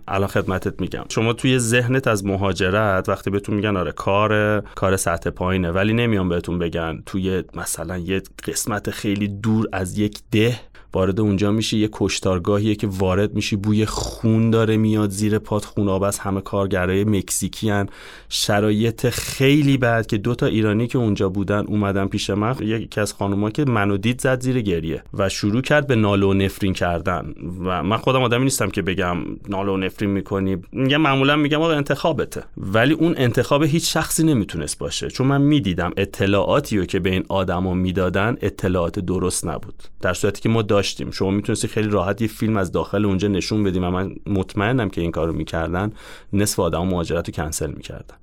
[0.08, 1.04] الان خدمتت میگم.
[1.08, 6.28] شما توی ذهنت از مهاجرت وقتی بهتون میگن آره کار کار سطح پایینه ولی نمیان
[6.28, 10.60] بهتون بگن توی مثلا یه قسمت خیلی دور از یک ده
[10.96, 16.02] وارد اونجا میشی یه کشتارگاهیه که وارد میشی بوی خون داره میاد زیر پات خوناب
[16.02, 17.86] از همه کارگرای مکزیکی هن.
[18.28, 22.56] شرایط خیلی بد که دوتا ایرانی که اونجا بودن اومدن پیش من.
[22.60, 26.72] یکی از خانوما که منو دید زد زیر گریه و شروع کرد به نالو نفرین
[26.72, 27.34] کردن.
[27.64, 29.16] و من خودم آدمی نیستم که بگم
[29.48, 30.56] نالو نفرین می‌کنی.
[30.72, 32.42] میگم معمولا میگم آقا انتخابته.
[32.56, 35.10] ولی اون انتخاب هیچ شخصی نمی‌تونست باشه.
[35.10, 39.82] چون من می‌دیدم اطلاعاتی رو که به این آدما می‌دادن اطلاعات درست نبود.
[40.00, 41.10] در صورتی که ما داشتیم.
[41.10, 45.00] شما می‌تونستی خیلی راحت یه فیلم از داخل اونجا نشون بدیم و من مطمئنم که
[45.00, 45.92] این کارو می‌کردن
[46.32, 48.14] نصف آدم مهاجرت رو کنسل می‌کردن.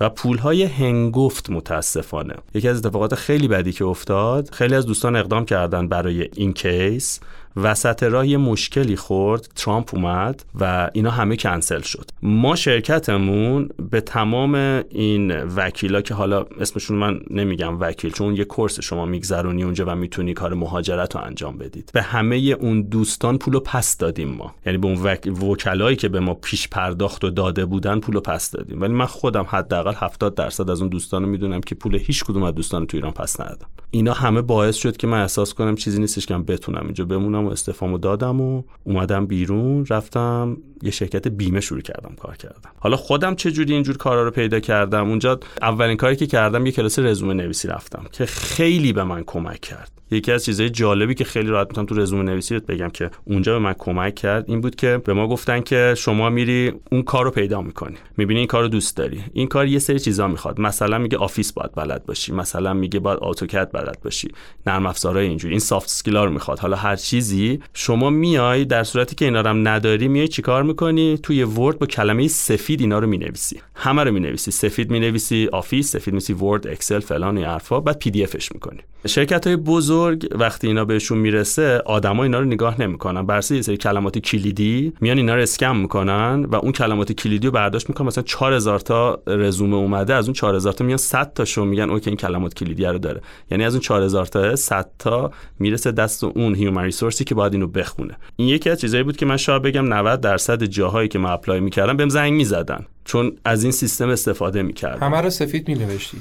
[0.00, 2.34] و پولهای هنگفت متاسفانه.
[2.54, 7.20] یکی از اتفاقات خیلی بدی که افتاد خیلی از دوستان اقدام کردن برای این case.
[7.56, 12.10] وسط راه یه مشکلی خورد ترامپ اومد و اینا همه کنسل شد.
[12.22, 14.54] ما شرکتمون به تمام
[14.90, 19.94] این وکیلا که حالا اسمشون من نمیگم وکیل چون یه course شما میگذرونی اونجا و
[19.94, 21.90] می‌تونی کار مهاجرت رو انجام بدید.
[21.94, 24.54] به همه اون دوستان پولو پس دادیم ما.
[24.66, 25.42] یعنی به اون وک...
[25.42, 28.80] وکلایی که به ما پیش پرداخت و داده بودن پولو پس دادیم.
[28.80, 32.42] ولی من خودم حداقل 70 درصد از اون دوستان رو می‌دونم که پول هیچ کدوم
[32.42, 36.00] از دوستان تو ایران پس ندادم اینا همه باعث شد که من احساس کنم چیزی
[36.00, 41.28] نیستش که من بتونم اینجا بمونم و استفامو دادم و اومدم بیرون رفتم یه شرکت
[41.28, 42.70] بیمه شروع کردم کار کردم.
[42.78, 46.72] حالا خودم چه جوری اینجور کارا رو پیدا کردم؟ اونجا اولین کاری که کردم یه
[46.72, 49.90] کلاس رزومه نویسی رفتم که خیلی به من کمک کرد.
[50.10, 53.58] یکی از چیزهای جالبی که خیلی راحت می‌تونم تو رزومه نویسی بگم که اونجا به
[53.58, 57.30] من کمک کرد این بود که به ما گفتن که شما میری اون کار رو
[57.30, 57.96] پیدا می‌کنی.
[58.16, 59.20] می‌بینی این کار رو دوست داری.
[59.32, 60.60] این کار یه سری چیزا می‌خواد.
[60.60, 62.32] مثلا میگه Office باید بلد باشی.
[62.32, 64.28] مثلا میگه باید AutoCAD بلد باشی.
[64.66, 65.54] نرم افزارهای اینجوری.
[65.54, 66.58] این soft skill ا رو می‌خواد.
[66.58, 71.44] حالا هر چیزی شما میای در صورتی که اینا رو نداری میای چیکار می‌کنی؟ توی
[71.44, 73.60] ورد با کلمه سفید اینا رو می‌نویسی.
[73.74, 74.50] همه رو می‌نویسی.
[74.50, 77.80] سفید می‌نویسی Office سفید می‌نویسی Word Excel فلان این حرفا.
[77.80, 78.80] بعد PDF ش می‌کنی.
[79.06, 79.95] شرکت های بزرگ
[80.34, 83.26] وقتی اینا بهشون می‌رسه آدما اینا رو نگاه نمی‌کنن.
[83.26, 87.52] بر یه سری کلمات کلیدی میان اینا رو اسکم می‌کنن و اون کلمات کلیدی رو
[87.52, 88.06] برداشت می‌کنن.
[88.06, 92.16] مثلا 4000 تا رزومه اومده از اون 4000 تا میان 100 تاشو میگن okay این
[92.16, 93.20] کلمات کلیدی رو داره.
[93.50, 97.52] یعنی از اون 4000 تا 100 تا می‌رسه دست اون human resource ی که باید
[97.52, 98.16] اینو بخونه.
[98.36, 101.60] این یکی از چیزایی بود که من شاید بگم 90 درصد جاهایی که من apply
[101.60, 102.86] می‌کردم بهم زنگ می‌زدن.
[103.06, 106.18] چون از این سیستم استفاده می‌کرد همه رو سفید مینوشتی.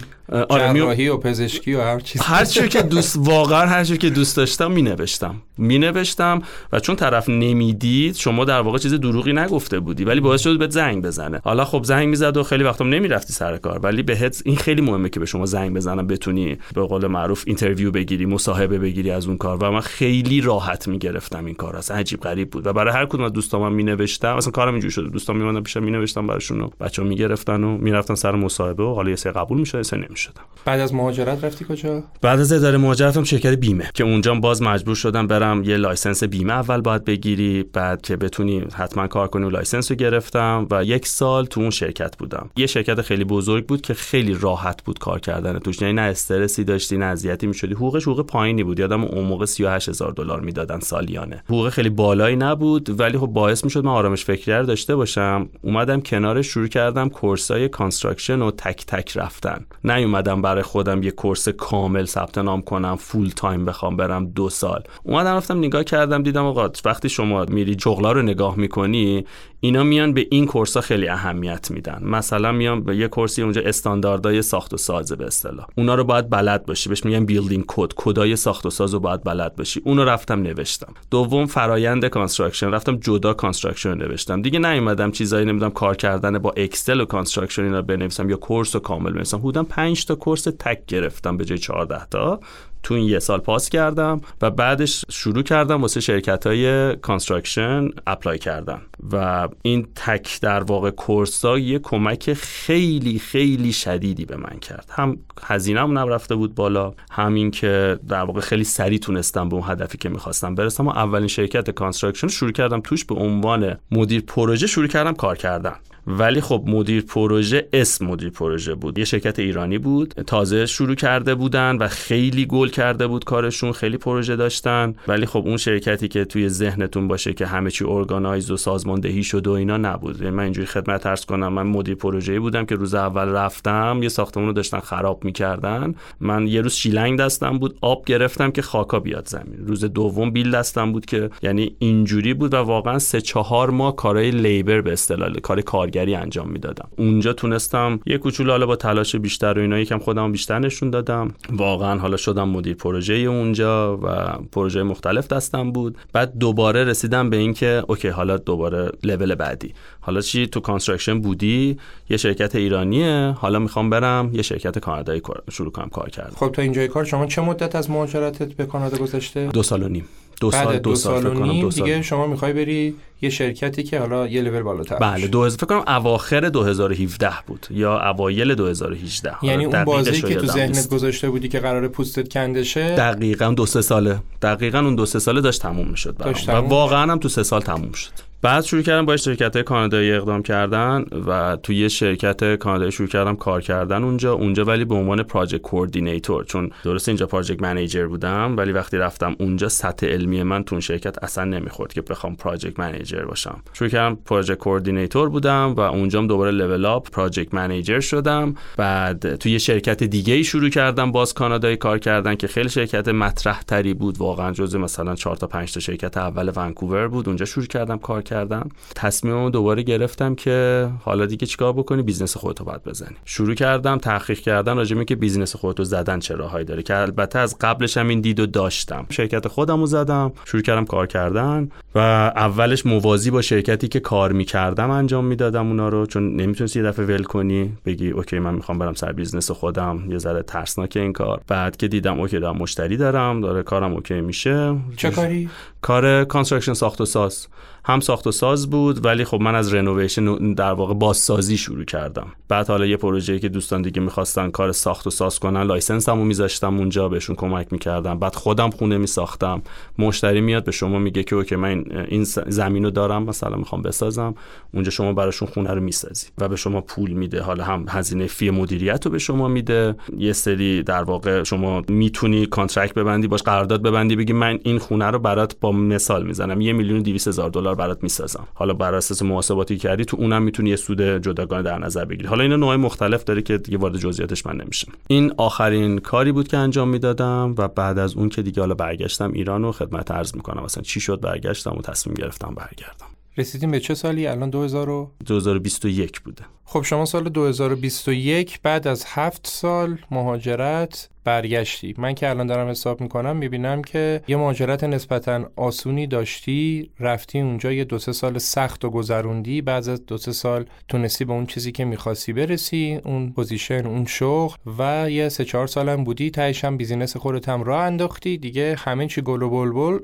[0.49, 2.21] آره جراحی و پزشکی و هر چیز.
[2.21, 6.79] هر چی که دوست واقعا هر چی که دوست داشتم می نوشتم می نوشتم و
[6.79, 11.03] چون طرف نمی‌دید شما در واقع چیز دروغی نگفته بودی ولی باعث شد به زنگ
[11.03, 11.41] بزنه.
[11.43, 15.09] حالا خب زنگ می‌زد و خیلی وقتا نمی‌رفتی سر کار ولی بهت این خیلی مهمه
[15.09, 19.37] که به شما زنگ بزنم بتونی به قول معروف interview بگیری مصاحبه بگیری از اون
[19.37, 19.57] کار.
[19.63, 21.75] و من خیلی راحت می‌گرفتم این کار.
[21.75, 22.67] اصلا عجیب غریب بود.
[22.67, 25.83] و برای هر کدوم از دوستام می نوشتم اصلا کارم اینجوری شده دوستام میومدن پیشم
[25.83, 29.59] می نوشتم براشون و بچه‌ها می‌گرفتن و می‌رفتن سر مصاحبه و حالا یه سری قبول
[29.59, 30.31] می‌شد سه نمی‌شد.
[30.65, 34.95] بعد از مهاجرت رفتی کجا؟ بعد از اداره مهاجرتم شرکت بیمه که اونجا باز مجبور
[34.95, 39.49] شدم برم یه license بیمه اول باید بگیری بعد که بتونی حتما کار کنی و
[39.49, 42.49] license رو گرفتم و یک سال تو اون شرکت بودم.
[42.57, 46.63] یه شرکت خیلی بزرگ بود که خیلی راحت بود کار کردن توش یعنی نه استرسی
[46.63, 47.73] داشتی نه اذیتی می‌شدی.
[47.73, 51.43] حقوقش حقوق پایینی بود یادم اون موقع 38000 دلار می‌دادن سالیانه.
[51.45, 55.49] حقوق خیلی بالایی نبود ولی خب باعث می‌شد من آرامش فکری داشته باشم.
[55.61, 59.65] اومدم کنارش شروع کردم course ای construction و تک تک رفتن.
[59.83, 64.83] نیومدم برای خودم یه course کامل ثبت نام کنم full time بخوام برم دو سال.
[65.03, 69.25] اومدم رفتم نگاه کردم دیدم آقا وقتی شما میری شغلا رو نگاه می‌کنی
[69.65, 72.01] اینا میان به این course ها خیلی اهمیت میدن.
[72.03, 75.65] مثلا میان به یه course ی اونجا استانداردهای ساخت و سازه به اصطلاح.
[75.75, 76.89] اونا رو باید بلد باشی.
[76.89, 79.81] بهش میگن building code کدای ساخت و ساز رو باید بلد باشی.
[79.85, 80.93] اونو رفتم نوشتم.
[81.11, 84.41] دوم فرایند construction رفتم جدا construction نوشتم.
[84.41, 89.11] دیگه نیومدم چیزایی نمی‌دونم کار کردن با Excel و construction اینا بنویسم یا course کامل
[89.11, 89.37] بنویسم.
[89.37, 92.39] حدودا 5 تا course تک گرفتم به جای 14 تا.
[92.85, 98.37] تو این یه سال پاس کردم و بعدش شروع کردم واسه شرکت های construction apply
[98.37, 104.59] کردم و این تک در واقع course ها یه کمک خیلی خیلی شدیدی به من
[104.59, 104.85] کرد.
[104.89, 109.97] هم هزینه‌ام رفته بود بالا همین که در واقع خیلی سریع تونستم به اون هدفی
[109.97, 110.87] که می‌خواستم برسم.
[110.87, 112.81] و اولین شرکت construction شروع کردم.
[112.81, 115.75] توش به عنوان مدیر پروژه شروع کردم کار کردن.
[116.07, 118.99] ولی خب مدیر پروژه اسم مدیر پروژه بود.
[118.99, 120.13] یه شرکت ایرانی بود.
[120.27, 123.71] تازه شروع کرده بودن و خیلی گل کرده بود کارشون.
[123.71, 124.95] خیلی پروژه داشتن.
[125.07, 129.47] ولی خب اون شرکتی که توی ذهنتون باشه که همه چی organize و سازماندهی شد
[129.47, 130.21] و اینا نبود.
[130.21, 134.09] یعنی من اینجوری خدمت عرض کنم من مدیر پروژه بودم که روز اول رفتم یه
[134.09, 135.95] ساختمون رو داشتن خراب می‌کردن.
[136.19, 139.67] من یه روز شیلنگ دستم بود آب گرفتم که خاکا بیاد زمین.
[139.67, 144.31] روز دوم بیل دستم بود که یعنی اینجوری بود و واقعا سه چهار ماه کارهای
[144.31, 146.87] لیبر به اصطلاح کار کار کارگری انجام می‌دادم.
[146.97, 151.33] اونجا تونستم یه کوچولو حالا با تلاش بیشتر و اینا یکم خودم بیشتر نشون دادم.
[151.49, 154.07] واقعا حالا شدم مدیر پروژه اونجا و
[154.51, 155.97] پروژه مختلف دستم بود.
[156.13, 159.73] بعد دوباره رسیدم به اینکه اوکی حالا دوباره لول بعدی.
[160.01, 161.77] حالا چی؟ تو construction بودی
[162.09, 163.35] یه شرکت ایرانیه.
[163.39, 166.35] حالا می‌خوام برم یه شرکت کانادایی شروع کنم کار کردن.
[166.35, 169.87] خب تا اینجای کار شما چه مدت از مهاجرتت به کانادا گذشته؟ دو سال و
[169.87, 170.05] نیم.
[170.41, 174.41] دو سال دو, سال, و نیم دیگه شما می‌خوای بری یه شرکتی که حالا یه
[174.41, 180.21] لول بالاتر بله دو فکر کنم اواخر 2017 بود یا اوایل 2018 یعنی اون بازی
[180.21, 184.19] که تو ذهنت گذاشته بودی که قرار پوستت کنده شه؟ دقیقاً دو سه ساله.
[184.41, 186.15] دقیقاً اون دو سه ساله داشت تموم می‌شد
[186.47, 188.11] و واقعا هم تو سه سال تموم شد.
[188.41, 193.35] بعد شروع کردم با شرکت کانادایی اقدام کردن و توی یه شرکت کانادایی شروع کردم
[193.35, 194.33] کار کردن اونجا.
[194.33, 199.35] اونجا ولی به عنوان project coordinator چون درست اینجا project manager بودم ولی وقتی رفتم
[199.39, 203.61] اونجا سطح علمی من تو اون شرکت اصلا نمی‌خورد که بخوام project manager باشم.
[203.73, 208.55] شروع کردم project coordinator بودم و اونجام دوباره level up project manager شدم.
[208.77, 213.07] بعد توی یه شرکت دیگه ای شروع کردم باز کانادایی کار کردن که خیلی شرکت
[213.07, 214.17] مطرح تری بود.
[214.17, 217.27] واقعا جزء مثلا 4 تا 5 تا شرکت اول ونکوور بود.
[217.27, 222.63] اونجا شروع کردم کار کردم تصمیممو دوباره گرفتم که حالا دیگه چیکار بکنی؟ business خودتو
[222.63, 223.15] باید بزنی.
[223.25, 227.57] شروع کردم تحقیق کردن راجع که business خودتو زدن چه راههایی داره که البته از
[227.61, 229.05] قبلش هم این دیدو داشتم.
[229.09, 230.31] شرکت خودمو زدم.
[230.45, 231.99] شروع کردم کار کردن و
[232.35, 236.05] اولش موازی با شرکتی که کار می‌کردم انجام می‌دادم اونا رو.
[236.05, 240.03] چون نمی‌تونستی یه دفعه ول کنی بگی okay من می‌خوام برم سر business خودم.
[240.09, 241.41] یه ذره ترسناک این کار.
[241.47, 244.75] بعد که دیدم okay دارم مشتری دارم داره کارم okay میشه.
[244.97, 245.49] چه کاری؟
[245.85, 247.47] کار construction ساخت و ساز.
[247.87, 252.27] هم ساخت و ساز بود ولی خب من از renovation در واقع بازسازی شروع کردم.
[252.47, 256.25] بعد حالا یه پروژه‌ای که دوستان دیگه می‌خواستن کار ساخت و ساز کنن license مو
[256.25, 258.19] میذاشتم اونجا بهشون کمک می‌کردم.
[258.19, 259.61] بعد خودم خونه میساختم.
[259.97, 264.35] مشتری میاد به شما میگه که okay من این زمینو دارم مثلا می‌خوام بسازم.
[264.73, 267.41] اونجا شما براشون خونه رو می‌سازی و به شما پول میده.
[267.41, 269.95] حالا هم هزینه fee مدیریت رو به شما میده.
[270.17, 275.05] یه سری در واقع شما می‌تونی contract ببندی باش قرارداد ببندی بگی من این خونه
[275.05, 276.61] رو برات با مثال می‌زنم.
[276.61, 278.47] یه میلیون و هزار دلار برات می‌سازم.
[278.53, 282.27] حالا بر اساس محاسباتی کردی تو اونم می‌تونی یه سود جداگانه در نظر بگیری.
[282.27, 284.91] حالا اینا نوع مختلف داره که دیگه وارد جزئیاتش من نمیشم.
[285.07, 289.31] این آخرین کاری بود که انجام می‌دادم و بعد از اون که دیگه حالا برگشتم
[289.31, 290.63] ایران و خدمت عرض می‌کنم.
[290.63, 293.05] مثلا چی شد؟ برگشتم و تصمیم گرفتم برگردم.
[293.37, 296.43] رسیدیم به چه سالی؟ الان 2000 2021 بوده.
[296.65, 301.95] خب شما سال 2021 بعد از هفت سال مهاجرت برگشتی.
[301.97, 307.71] من که الان دارم حساب می‌کنم می‌بینم که یه مهاجرت نسبتا آسونی داشتی رفتی اونجا
[307.71, 311.45] یه دو سه سال سخت و گذروندی بعد از دو سه سال تونستی به اون
[311.45, 316.65] چیزی که می‌خواستی برسی اون position اون شغل و یه سه چهار سالم بودی تهش
[316.65, 318.37] هم business خودت هم راه انداختی.
[318.37, 319.99] دیگه همه چی گل و بلبل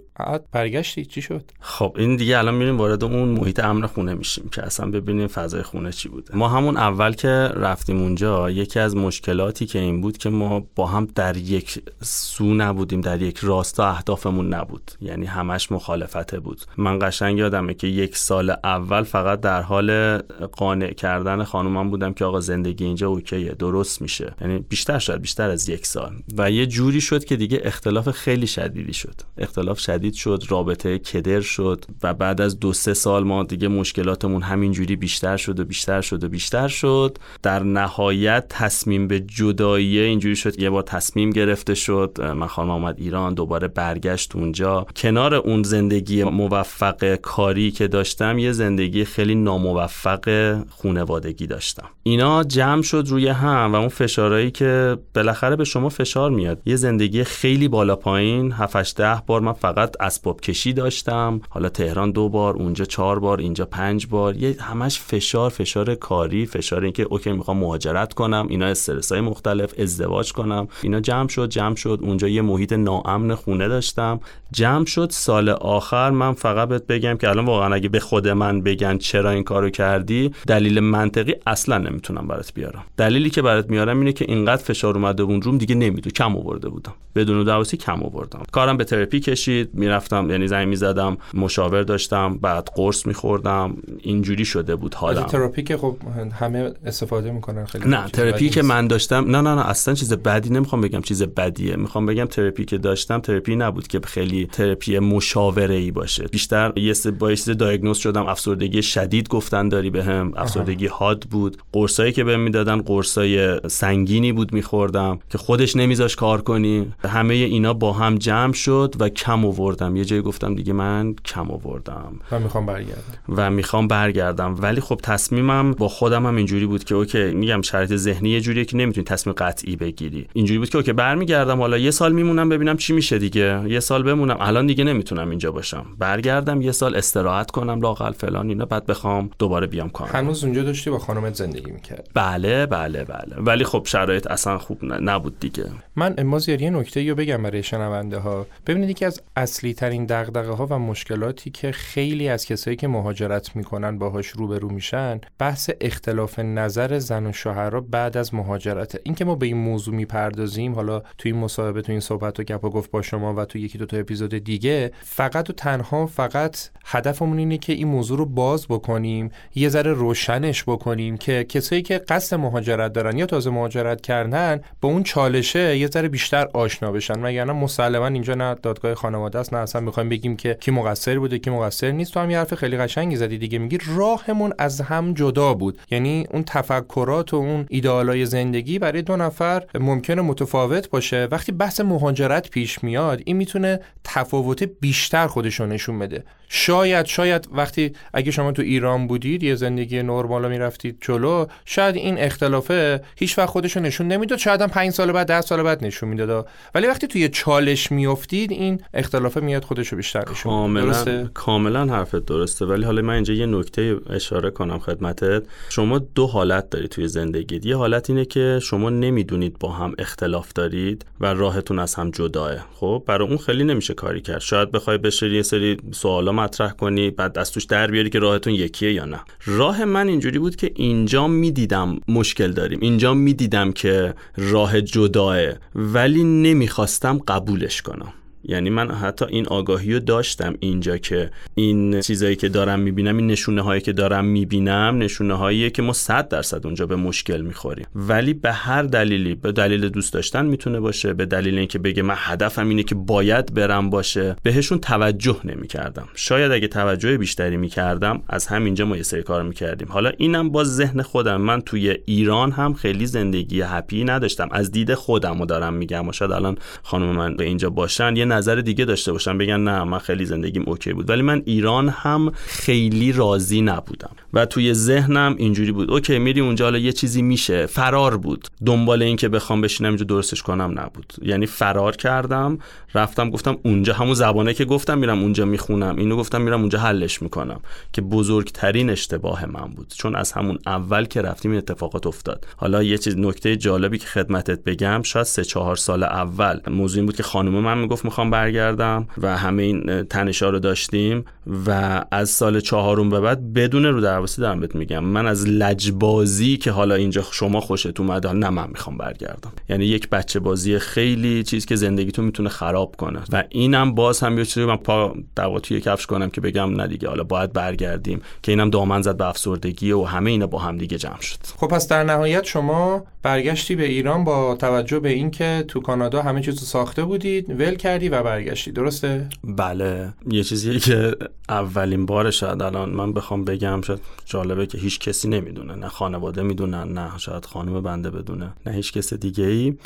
[0.51, 1.05] برگشتی.
[1.05, 4.91] چی شد؟ خب این دیگه الان میریم وارد اون محیط امن خونه میشیم که اصلا
[4.91, 6.35] ببینیم فضای خونه چی بوده.
[6.35, 10.85] ما همون اول که رفتیم اونجا یکی از مشکلاتی که این بود که ما با
[10.85, 14.91] هم در یک سو نبودیم در یک راستا اهدافمون نبود.
[15.01, 16.61] یعنی همش مخالفته بود.
[16.77, 20.17] من قشنگ یادمه که یک سال اول فقط در حال
[20.51, 24.33] قانع کردن خانومم بودم که آقا زندگی اینجا اوکیه درست میشه.
[24.41, 26.13] یعنی بیشتر شد بیشتر از یک سال.
[26.37, 29.15] و یه جوری شد که دیگه اختلاف خیلی شدیدی شد.
[29.37, 34.41] اختلاف شدید شد رابطه کدر شد و بعد از دو سه سال ما دیگه مشکلاتمون
[34.41, 37.17] همین جوری بیشتر شد و بیشتر شد و بیشتر شد.
[37.41, 42.95] در نهایت تصمیم به جدایی اینجوری شد یه بار تصمیم گرفته شد من خانم آمد
[42.99, 44.85] ایران دوباره برگشت اونجا.
[44.95, 51.89] کنار اون زندگی موفق کاری که داشتم یه زندگی خیلی ناموفق خونوادگی داشتم.
[52.03, 56.61] اینا جمع شد روی هم و اون فشارهایی که بالاخره به شما فشار میاد.
[56.65, 58.51] یه زندگی خیلی بالا پایین.
[58.51, 61.41] 7 ده بار من فقط اسباب کشی داشتم.
[61.49, 64.35] حالا تهران دو بار اونجا چهار بار اینجا پنج بار.
[64.35, 69.73] یه همش فشار فشار کاری فشار اینکه اوکی می‌خوام مهاجرت کنم اینا استرس های مختلف
[69.79, 70.67] ازدواج کنم.
[70.91, 71.99] اینا جمع شد جمع شد.
[72.01, 74.19] اونجا یه محیط ناامن خونه داشتم.
[74.51, 75.07] جمع شد.
[75.11, 79.29] سال آخر من فقط بهت بگم که الان واقعا اگه به خود من بگن چرا
[79.29, 82.83] این کارو کردی دلیل منطقی اصلا نمی‌تونم برات بیارم.
[82.97, 86.09] دلیلی که برات میارم اینه که اینقدر فشار اومده اون روم دیگه نمیدو.
[86.09, 86.93] کم آورده بودم.
[87.15, 88.43] بدون رودرواسی کم آوردم.
[88.51, 89.69] کارم به تراپی کشید.
[89.73, 93.77] می‌رفتم یعنی زنگ می‌زدم مشاور داشتم بعد قرص میخوردم.
[93.99, 95.95] اینجوری شده بود حالا تراپی که خب
[96.39, 100.49] همه استفاده می‌کنن خیلی نه تراپی که من داشتم نه نه نه اصلا چیز بدی
[100.49, 101.75] نمی‌خوام بگم چیز بدیه.
[101.75, 106.23] می‌خوام بگم تراپی که داشتم تراپی نبود که خیلی تراپی مشاوره ای باشه.
[106.23, 111.57] بیشتر یه با یه diagnose شدم افسردگی شدید گفتن داری بهم افسردگی حاد بود.
[111.73, 116.93] قرصایی که بهم می‌دادن قرصای سنگینی بود میخوردم که خودش نمیذاش کار کنی.
[117.03, 119.95] همه اینا با هم جمع شد و کم آوردم.
[119.95, 122.19] یه جایی گفتم دیگه من کم آوردم.
[122.31, 123.01] و می‌خوام برگردم.
[123.29, 124.55] و می‌خوام برگردم.
[124.61, 128.65] ولی خب تصمیمم با خودم هم اینجوری بود که okay میگم شرایط ذهنی یه جوریه
[128.65, 130.27] که نمی‌تونی تصمیم قطعی بگیری.
[130.33, 133.63] اینجوری بود که okay برمیگردم حالا یه سال میمونم ببینم چی میشه دیگه.
[133.67, 134.37] یه سال بمونم.
[134.39, 135.85] الان دیگه نمی‌تونم اینجا باشم.
[135.99, 140.07] برگردم یه سال استراحت کنم لاقل فلان اینا بعد بخوام دوباره بیام کار.
[140.07, 143.35] هنوز اونجا داشتی با خانمت زندگی می‌کرد بله بله بله.
[143.37, 145.65] ولی خب شرایط اصلا خوب نبود دیگه.
[145.95, 150.51] من مازیار یه نکته رو بگم برای شنونده ها ببینید یکی از اصلی ترین دغدغه
[150.51, 156.39] ها و مشکلاتی که خیلی از کسایی که مهاجرت می‌کنن باهاش روبرو میشن بحث اختلاف
[156.39, 161.29] نظر زن و شوهرها بعد از مهاجرت اینکه ما به این موضوع می‌پردازیم حالا تو
[161.29, 163.85] این مصاحبه تو این صحبت و گپ و گفت با شما و تو یکی دو
[163.85, 169.31] تا اپیزود دیگه فقط و تنها فقط هدفمون اینه که این موضوع رو باز بکنیم
[169.55, 174.89] یه ذره روشنش بکنیم که کسایی که قصد مهاجرت دارن یا تازه مهاجرت کردن با
[174.89, 177.21] اون چالشه یه ذره بیشتر آشنا بشن.
[177.23, 181.39] وگرنه مسلما اینجا نه دادگاه خانواده است نه اصلا می‌خوایم بگیم که کی مقصر بوده
[181.39, 182.13] کی مقصر نیست.
[182.13, 185.79] تو هم یه حرف خیلی قشنگی زدی دیگه میگی راهمون از هم جدا بود.
[185.91, 191.27] یعنی اون تفکرات و اون ایدئالای زندگی برای دو نفر ممکنه متفاوت باشه.
[191.31, 196.23] وقتی بحث مهاجرت پیش میاد این می‌تونه تفاوت بیشتر خودشو نشون بده.
[196.53, 202.17] شاید شاید وقتی اگه شما تو ایران بودید یه زندگی نرمال می‌رفتید جلو شاید این
[202.17, 204.39] اختلافه هیچ وقت خودشو نشون نمی‌داد.
[204.39, 206.47] شاید هم 5 سال بعد 10 سال بعد نشون می‌داد.
[206.75, 212.25] ولی وقتی توی چالش میافتید این اختلافه میاد خودشو بیشتر نشون کاملا درسته؟ کاملا حرفت
[212.25, 212.65] درسته.
[212.65, 215.43] ولی حالا من اینجا یه نکته اشاره کنم خدمتت.
[215.69, 217.65] شما دو حالت داری توی زندگیت.
[217.65, 222.51] یه حالت اینه که شما نمی‌دونید با هم اختلاف دارید و راهتون از هم جداه.
[222.73, 224.39] خب؟ برای اون خیلی نمیشه کاری کرد.
[224.39, 228.53] شاید بخوای بشه یه سری سوالا مطرح کنی بعد از توش در بیاری که راهتون
[228.53, 229.19] یکیه یا نه.
[229.45, 232.79] راه من اینجوری بود که اینجا می‌دیدم مشکل داریم.
[232.81, 235.37] اینجا می‌دیدم که راه جداه
[235.75, 238.13] ولی نمی‌خواستم قبولش کنم.
[238.43, 243.27] یعنی من حتی این آگاهی رو داشتم اینجا که این چیزایی که دارم می‌بینم این
[243.27, 247.85] نشونه هایی که دارم می‌بینم نشونه هاییه که ما صد درصد اونجا به مشکل می‌خوریم.
[247.95, 252.15] ولی به هر دلیلی به دلیل دوست داشتن می‌تونه باشه به دلیل اینکه بگه من
[252.17, 256.07] هدفم اینه که باید برم باشه بهشون توجه نمی‌کردم.
[256.15, 259.87] شاید اگه توجه بیشتری می‌کردم از همینجا ما یه سری کار می‌کردیم.
[259.91, 261.41] حالا اینم با ذهن خودم.
[261.41, 264.49] من توی ایران هم خیلی زندگی هپی نداشتم.
[264.51, 268.15] از دید خودم رو دارم میگم و شاید الان خانم من به اینجا باشن.
[268.15, 271.09] یه نظر دیگه داشته باشن بگن نه من خیلی زندگیم اوکی بود.
[271.09, 274.15] ولی من ایران هم خیلی راضی نبودم.
[274.33, 275.91] و توی ذهنم اینجوری بود.
[275.91, 277.65] اوکی میری اونجا حالا یه چیزی میشه.
[277.65, 278.47] فرار بود.
[278.65, 281.13] دنبال این که بخوام بشینم اینجا درستش کنم نبود.
[281.21, 282.57] یعنی فرار کردم
[282.95, 285.95] رفتم گفتم اونجا همون زبانه که گفتم میرم اونجا می‌خونم.
[285.97, 287.59] اینو گفتم میرم اونجا حلش می‌کنم.
[287.93, 289.93] که بزرگترین اشتباه من بود.
[289.97, 292.47] چون از همون اول که رفتیم این اتفاقات افتاد.
[292.57, 296.59] حالا یه چیز نکته جالبی که خدمتت بگم شاید سه چهار سال اول.
[296.67, 301.25] موضوع این بود که خانم من می‌گفت می‌خوام برگردم و همه این تنشا رو داشتیم
[301.67, 305.03] و از سال چهارم به بعد بدون رو درواسی دارم بهت میگم.
[305.03, 309.51] من از لجبازی که حالا اینجا شما خوشت اومد نه من می‌خوام برگردم.
[309.69, 313.19] یعنی یک بچه بازی خیلی چیز که زندگی تو می‌تونه خراب کنه.
[313.31, 316.87] و اینم باز هم یه چیزی من پا دوا توی کفش کنم که بگم نه
[316.87, 318.21] دیگه حالا باید برگردیم.
[318.43, 321.37] که اینم دامن زد به افسردگی و همه اینا با هم دیگه جمع شد.
[321.57, 326.41] خب پس در نهایت شما برگشتی به ایران با توجه به اینکه تو کانادا همه
[326.41, 330.13] چیزو ساخته بودید ول کردی و برگشتی درسته؟ بله.
[330.29, 331.15] یه چیزی که
[331.49, 335.75] اولین بار شاید الان من بخوام بگم شاید جالبه که هیچ کسی نمی‌دونه.
[335.75, 338.53] نه خانواده می‌دونن نه شاید خانم بنده بدونه.
[338.65, 339.77] نه هیچ کس دیگه ای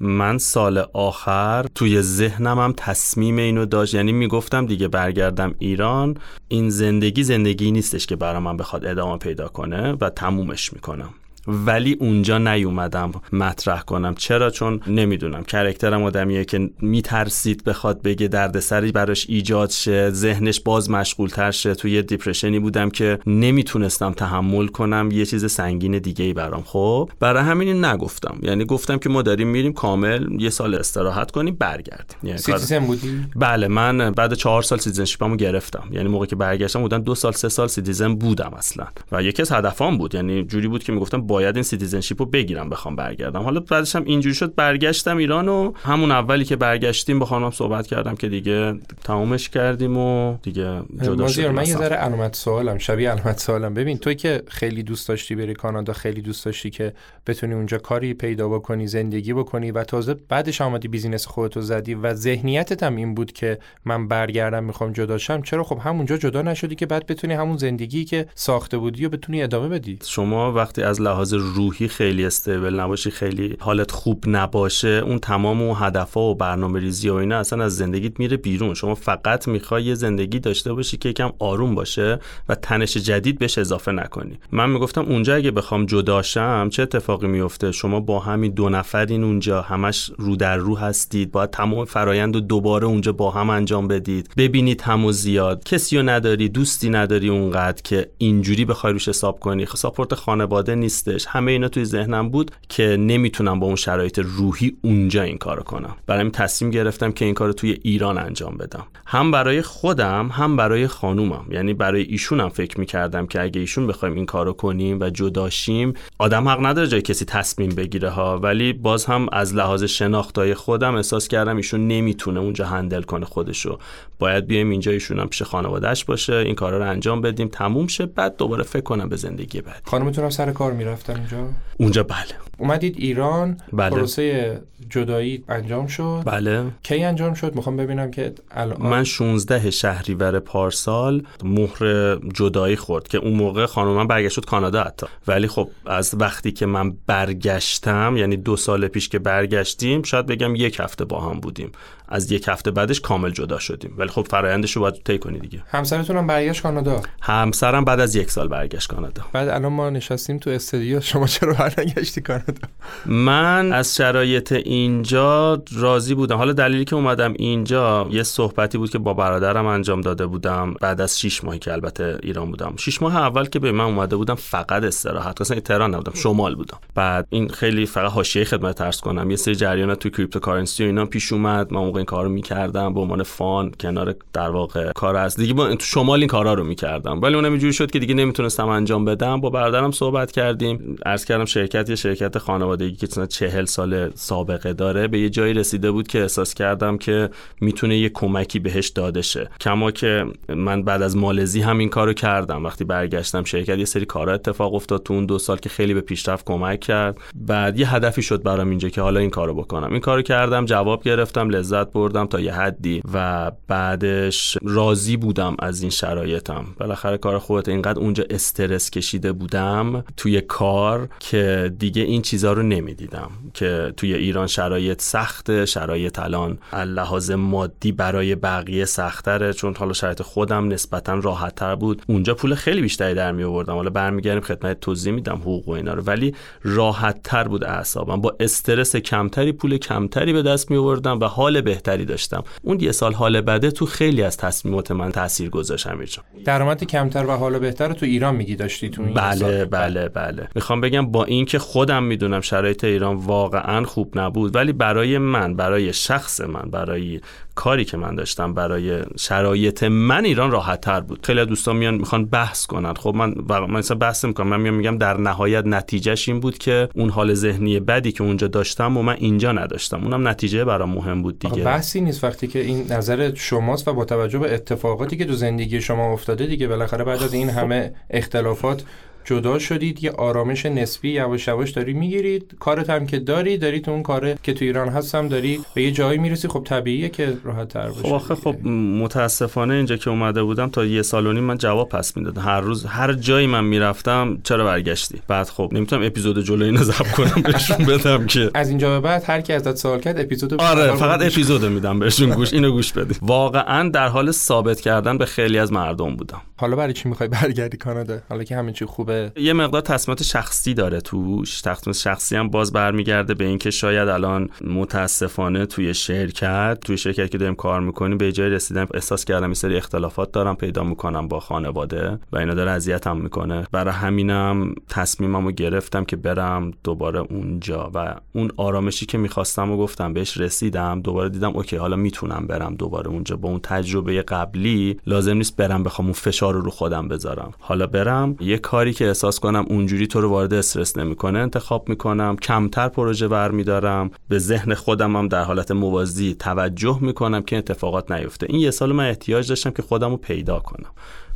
[0.00, 3.94] من سال آخر توی ذهنم هم تصمیم اینو داشت.
[3.94, 6.16] یعنی می‌گفتم دیگه برگردم ایران.
[6.48, 11.08] این زندگی زندگی نیستش که برای من بخواد ادامه پیدا کنه و تمومش می‌کنم.
[11.46, 14.14] ولی اونجا نیومدم مطرح کنم.
[14.14, 15.42] چرا؟ چون نمی‌دونم.
[15.42, 21.74] کرکترم آدمیه که میترسید بخواد بگه دردسری براش ایجاد شه ذهنش باز مشغول شه.
[21.74, 26.62] توی دیپرشنی بودم که نمی‌تونستم تحمل کنم یه چیز سنگین دیگه ای برام.
[26.66, 28.38] خب برای همین نگفتم.
[28.42, 32.16] یعنی گفتم که ما داریم میریم کامل یه سال استراحت کنیم برگردیم.
[32.22, 35.88] یعنی citizen بودی؟ بله من بعد چهار سال citizenship مو گرفتم.
[35.90, 38.86] یعنی موقعی که برگشتم بودن دو سال سه سال citizen بودم اصلا.
[39.12, 40.14] و یکی از هدفام بود.
[40.14, 43.42] یعنی جوری بود که می‌گفتم باید این citizenship رو بگیرم بخوام برگردم.
[43.42, 47.86] حالا بعدش هم اینجوری شد برگشتم ایران و همون اولی که برگشتیم با خانم صحبت
[47.86, 48.74] کردم که دیگه
[49.04, 53.74] تمومش کردیم و دیگه جدا شدیم من یه ذره علامت سوالم شبیه علامت سوالم.
[53.74, 56.92] ببین تو که خیلی دوست داشتی بری کانادا خیلی دوست داشتی که
[57.26, 62.14] بتونی اونجا کاری پیدا بکنی زندگی بکنی و تازه بعدش آمدی بیزینس خودتو زدی و
[62.14, 65.42] ذهنیتت هم این بود که من برگردم می‌خوام جدا شم.
[65.42, 69.42] چرا؟ خب همونجا جدا نشدی که بعد بتونی همون زندگی که ساخته بودی و بتونی
[69.42, 69.98] ادامه بدی.
[70.04, 75.76] شما وقتی از لحاظ روحی خیلی استیبل نباشی خیلی حالت خوب نباشه اون تمام اون
[75.80, 78.74] هدفها و برنامه ریزی و اینا اصلا از زندگیت میره بیرون.
[78.74, 82.18] شما فقط می‌خوای یه زندگی داشته باشی که یکم آروم باشه
[82.48, 84.38] و تنش جدید بهش اضافه نکنی.
[84.52, 89.62] من می‌گفتم اونجا اگه بخوام جداشم چه اتفاقی میفته شما با همین دو نفرین اونجا
[89.62, 94.30] همش رو در رو هستید باید تمام فرایند رو دوباره اونجا با هم انجام بدید.
[94.36, 95.64] ببینید هم و زیاد.
[95.64, 99.66] کسی رو نداری دوستی نداری اونقدر که اینجوری بخوای روش حساب کنی.
[99.66, 100.74] ساپورت خانواده
[101.14, 105.62] نیستش همه اینا توی ذهنم بود که نمی‌تونم با اون شرایط روحی اونجا این کارو
[105.62, 105.96] کنم.
[106.06, 108.86] برای تصمیم گرفتم که این کارو توی ایران انجام بدم.
[109.06, 111.46] هم برای خودم هم برای خانومم.
[111.50, 116.48] یعنی برای ایشونم فکر می‌کردم که اگه ایشون بخوایم این کارو کنیم و جداشیم آدم
[116.48, 118.38] حق نداره جای کسی تصمیم بگیره ها.
[118.38, 123.78] ولی باز هم از لحاظ شناختای خودم احساس کردم ایشون نمی‌تونه اونجا هندل کنه خودشو.
[124.18, 128.06] باید بیایم اینجا ایشون هم پیش خانوادهش باشه این کارا رو انجام بدیم تموم شه
[128.06, 132.34] بعد دوباره فکر کنم به زندگی بعد خانمتون سر کار می‌رفتن اونجا اونجا بله.
[132.58, 133.90] اومدید ایران؟ بله.
[133.90, 134.60] پروسه
[134.90, 136.22] جدایی انجام شد.
[136.26, 136.64] بله.
[136.82, 143.18] کی انجام شد؟ می‌خوام ببینم که الان من 16 شهریور پارسال مهر جدایی خورد که
[143.18, 145.06] اون موقع خانم من برگشت شد کانادا حتی.
[145.26, 150.54] ولی خب از وقتی که من برگشتم یعنی دو سال پیش که برگشتیم شاید بگم
[150.54, 151.72] یک هفته با هم بودیم.
[152.08, 153.94] از یک هفته بعدش کامل جدا شدیم.
[153.98, 155.62] ولی خب فرایندش رو باید طی کنی دیگه.
[155.68, 159.22] همسرتون هم برگشت کانادا؟ همسرم بعد از یک سال برگشت کانادا.
[159.32, 162.68] بعد الان ما نشستیم تو استودیو شما چرا برنگشتی کانادا؟
[163.06, 166.36] من از شرایط اینجا راضی بودم.
[166.36, 170.74] حالا دلیلی که اومدم اینجا یه صحبتی بود که با برادرم انجام داده بودم.
[170.80, 172.74] بعد از 6 ماهی که البته ایران بودم.
[172.76, 175.40] 6 ماه اول که به من اومده بودم فقط استراحت.
[175.40, 176.78] اصلا تهران نبودم شمال بودم.
[176.94, 179.30] بعد این خیلی فقط حاشیه خدمتت عرض کنم.
[179.30, 181.72] یه سری جریانات تو cryptocurrency و اینا پیش اومد.
[181.72, 185.54] من موقع این کارو می‌کردم به عنوان fun کنار در واقع کار از دیگه.
[185.54, 187.22] با تو شمال این کارا رو می‌کردم.
[187.22, 189.40] ولی اونم اینجوری شد که دیگه نمی‌تونستم انجام بدم.
[189.40, 190.96] با برادرم صحبت کردیم.
[191.06, 195.54] عرض کردم شرکت یه شرکت خانوادگی که چند چهل سال سابقه داره به یه جایی
[195.54, 199.50] رسیده بود که احساس کردم که می‌تونه یه کمکی بهش داده شه.
[199.60, 202.64] کما که من بعد از مالزی هم این کارو کردم.
[202.64, 206.00] وقتی برگشتم شرکت یه سری کارا اتفاق افتاد تو اون دو سال که خیلی به
[206.00, 207.18] پیشرفت کمک کرد.
[207.34, 209.90] بعد یه هدفی شد برام اینجا که حالا این کارو بکنم.
[209.90, 215.82] این کارو کردم جواب گرفتم لذت بردم تا یه حدی و بعدش راضی بودم از
[215.82, 216.64] این شرایطم.
[216.80, 222.62] بالاخره کار خودت اینقدر اونجا استرس کشیده بودم توی کار که دیگه این چیزا رو
[222.62, 223.30] نمی‌دیدم.
[223.54, 230.22] که توی ایران شرایط سخته شرایط الان لحاظ مادی برای بقیه سختره چون حالا شرایط
[230.22, 232.02] خودم نسبتا راحتتر بود.
[232.08, 235.94] اونجا پول خیلی بیشتری در می آوردم حالا برمیگردیم خدمت توضیح میدم حقوق و اینا
[235.94, 236.02] رو.
[236.02, 238.20] ولی راحتتر بود اعصابم.
[238.20, 242.44] با استرس کمتری پول کمتری به دست می آوردم و حال بهتری داشتم.
[242.62, 246.08] اون یه سال حال بده تو خیلی از تصمیمات من تاثیر گذاشت امیر
[246.44, 250.48] درآمد کمتر و حال بهتر تو ایران میگی داشتی تو این بله بله بله.
[250.54, 255.92] می‌خوام بگم با اینکه خودم می‌دونم شرایط ایران واقعا خوب نبود ولی برای من برای
[255.92, 257.20] شخص من برای
[257.54, 261.26] کاری که من داشتم برای شرایط من ایران راحت تر بود.
[261.26, 262.94] خیلی دوستان میان می‌خوان بحث کنن.
[262.94, 266.88] خب من من مثلا بحث می‌کنم من میام میگم در نهایت نتیجهش این بود که
[266.94, 270.04] اون حال ذهنی بدی که اونجا داشتم و من اینجا نداشتم.
[270.04, 271.64] اونم نتیجه برام مهم بود دیگه.
[271.64, 272.24] بحثی نیست.
[272.24, 276.46] وقتی که این نظر شماست و با توجه به اتفاقاتی که تو زندگی شما افتاده
[276.46, 277.58] دیگه بالاخره بعد از این خب.
[277.58, 278.84] همه اختلافات
[279.24, 282.56] جدا شدید یه آرامش نسبی یواش یواش داری می‌گیرید.
[282.60, 285.90] کارت هم که داری داری تو اون کاره که تو ایران هستم داری به یه
[285.90, 286.48] جایی می‌رسی.
[286.48, 290.84] خب طبیعیه که راحت تر باشه خب آخه خب متاسفانه اینجا که اومده بودم تا
[290.84, 292.42] یه سالونی من جواب پس می‌دادم.
[292.42, 297.10] هر روز هر جایی من می‌رفتم چرا برگشتی؟ بعد خب نمی‌تونم اپیزود جلوی اینو ضبط
[297.10, 298.50] کنم بهشون بدم که.
[298.54, 302.30] از اینجا به بعد هر کی ازت سوال کرد اپیزود آره فقط اپیزود میدم بهشون
[302.30, 306.40] گوش اینو گوش بدید واقعا در حال ثابت کردن به خیلی از مردم بودم.
[306.56, 309.32] حالا برای چی می‌خوای برگردی کانادا؟ حالا که همه چی خوبه.
[309.36, 311.60] یه مقدار تصمیمات شخصی داره توش.
[311.60, 317.38] تصمیمات شخصی هم باز برمیگرده به اینکه شاید الان متاسفانه توی شرکت توی شرکت که
[317.38, 321.40] داریم کار می‌کنیم به جای رسیدن احساس کردم این سری اختلافات دارم پیدا می‌کنم با
[321.40, 323.66] خانواده و اینا داره اذیتم می‌کنه.
[323.72, 330.12] برای همینم تصمیممو گرفتم که برم دوباره اونجا و اون آرامشی که می‌خواستم و گفتم
[330.12, 333.36] بهش رسیدم دوباره دیدم اوکی حالا می‌تونم برم دوباره اونجا.
[333.36, 337.52] با اون تجربه قبلی لازم نیست برم بخوام اون فشار رو رو خودم بذارم.
[337.58, 342.36] حالا برم یه کاری که احساس کنم اونجوری تو رو وارد استرس نمی‌کنه انتخاب می‌کنم.
[342.36, 348.46] کمتر پروژه برمیدارم به ذهن خودم هم در حالت موازی توجه می‌کنم که اتفاقات نیفته.
[348.50, 350.90] این یه سال من احتیاج داشتم که خودم رو پیدا کنم.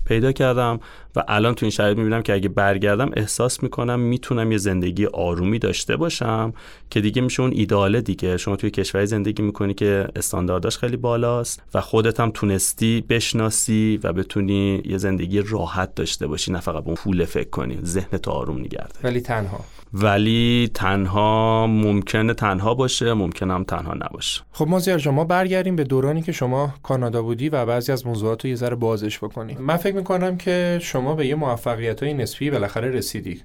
[0.08, 0.80] پیدا کردم
[1.16, 5.58] و الان تو این شرایط می‌بینم که اگه برگردم احساس می‌کنم می‌تونم یه زندگی آرومی
[5.58, 6.52] داشته باشم
[6.90, 8.36] که دیگه میشه اون ایداله دیگه.
[8.36, 14.12] شما توی کشوری زندگی می‌کنی که استاندارداش خیلی بالاست و خودت هم تونستی بشناسی و
[14.12, 17.78] بتونی یه زندگی راحت داشته باشی نه فقط به اون پول فکر کنی.
[17.84, 19.60] ذهن تو آروم نگرده ولی تنها.
[19.92, 24.42] ولی تنها ممکنه تنها باشه ممکنه هم تنها نباشه.
[24.52, 28.50] خب مازیار شما برگردیم به دورانی که شما کانادا بودی و بعضی از موضوعات رو
[28.50, 32.90] یه ذره بازش بکنیم من فکر می‌کنم که شما به یه موفقیت های نسبی بالاخره
[32.90, 33.42] رسیدی.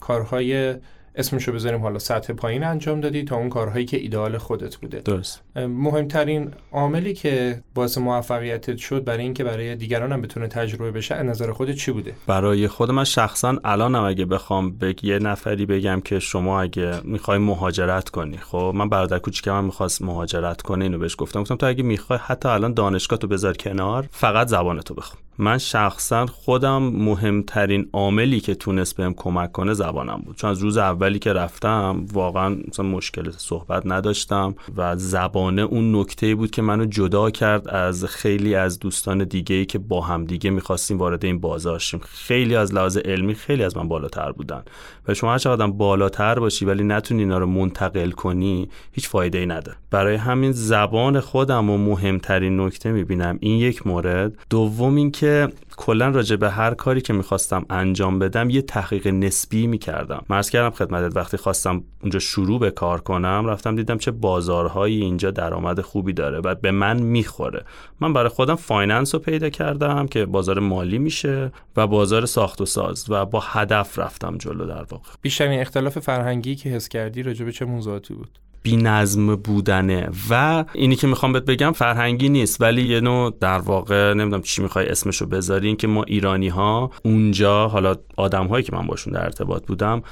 [0.00, 0.74] کارهای
[1.16, 4.98] اسمشو بذاریم حالا سطح پایین انجام دادی تا اون کارهایی که ایدال خودت بوده.
[4.98, 5.42] درست.
[5.56, 11.26] مهمترین عاملی که باعث موفقیتت شد برای اینکه برای دیگران هم بتونه تجربه بشه از
[11.26, 16.00] نظر خودت چی بوده؟ برای خود من شخصا الانم اگه بخوام به یه نفری بگم
[16.00, 21.16] که شما اگه می‌خوای مهاجرت کنی خب من برادر کوچیکم می‌خواست مهاجرت کنه اینو بهش
[21.18, 21.40] گفتم.
[21.40, 25.20] گفتم تو اگه می‌خوای حتی الان دانشگاه تو بذار کنار فقط زبانتو بخون.
[25.38, 30.36] من شخصا خودم مهمترین عاملی که تونست بهم کمک کنه زبانم بود.
[30.36, 36.34] چون از روز اولی که رفتم واقعا مثلا مشکل صحبت نداشتم و زبانه اون نکته
[36.34, 40.50] بود که منو جدا کرد از خیلی از دوستان دیگه ای که با هم دیگه
[40.50, 42.00] می‌خواستیم وارد این بازار شیم.
[42.02, 44.62] خیلی از لحاظ علمی خیلی از من بالاتر بودن.
[45.08, 49.46] و شما هر چقدر بالاتر باشی ولی نتونی اینا رو منتقل کنی هیچ فایده ای
[49.46, 49.78] نداره.
[49.90, 54.32] برای همین زبان خودم و مهمترین نکته می‌بینم این یک مورد.
[54.50, 59.66] دوم اینکه که کلا راجع به هر کاری که می‌خواستم انجام بدم یه تحقیق نسبی
[59.66, 60.24] می‌کردم.
[60.30, 65.30] عرض کردم خدمتت وقتی خواستم اونجا شروع به کار کنم رفتم دیدم چه بازارهایی اینجا
[65.30, 67.64] درآمد خوبی داره و به من می‌خوره.
[68.00, 72.66] من برای خودم finance رو پیدا کردم که بازار مالی میشه و بازار ساخت و
[72.66, 75.08] ساز و با هدف رفتم جلو در واقع.
[75.22, 78.38] بیشترین اختلاف فرهنگی که حس کردی راجع به چه موضوعاتی بود؟
[78.72, 80.08] نظم بودنه.
[80.30, 84.62] و اینی که می‌خوام بهت بگم فرهنگی نیست ولی یه نوع در واقع نمی‌دونم چی
[84.62, 89.12] می‌خوای اسمشو بذاری این که ما ایرانی ها اونجا حالا آدم هایی که من باشون
[89.12, 90.02] در ارتباط بودم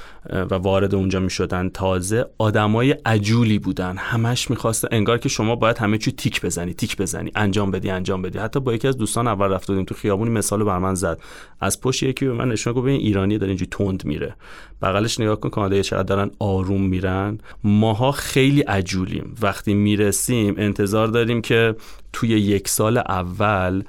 [0.50, 3.96] و وارد اونجا می‌شدن تازه آدمای عجولی بودن.
[3.96, 8.22] همش می‌خواست انگار که شما باید همه چی تیک بزنی تیک بزنی انجام بدی انجام
[8.22, 8.38] بدی.
[8.38, 11.20] حتی با یکی از دوستان اول رفت بودیم تو خیابونی مثال بر من زد.
[11.60, 14.36] از پشت یکی به من نشون گفت این ایرانی داره اینجوری تند میره.
[14.82, 17.38] بغلش نگاه کن کانادایی چقدر دارن آروم میرن.
[17.64, 19.34] ماها خیلی عجولیم.
[19.42, 21.74] وقتی می‌رسیم انتظار داریم که
[22.12, 23.82] توی یک سال اول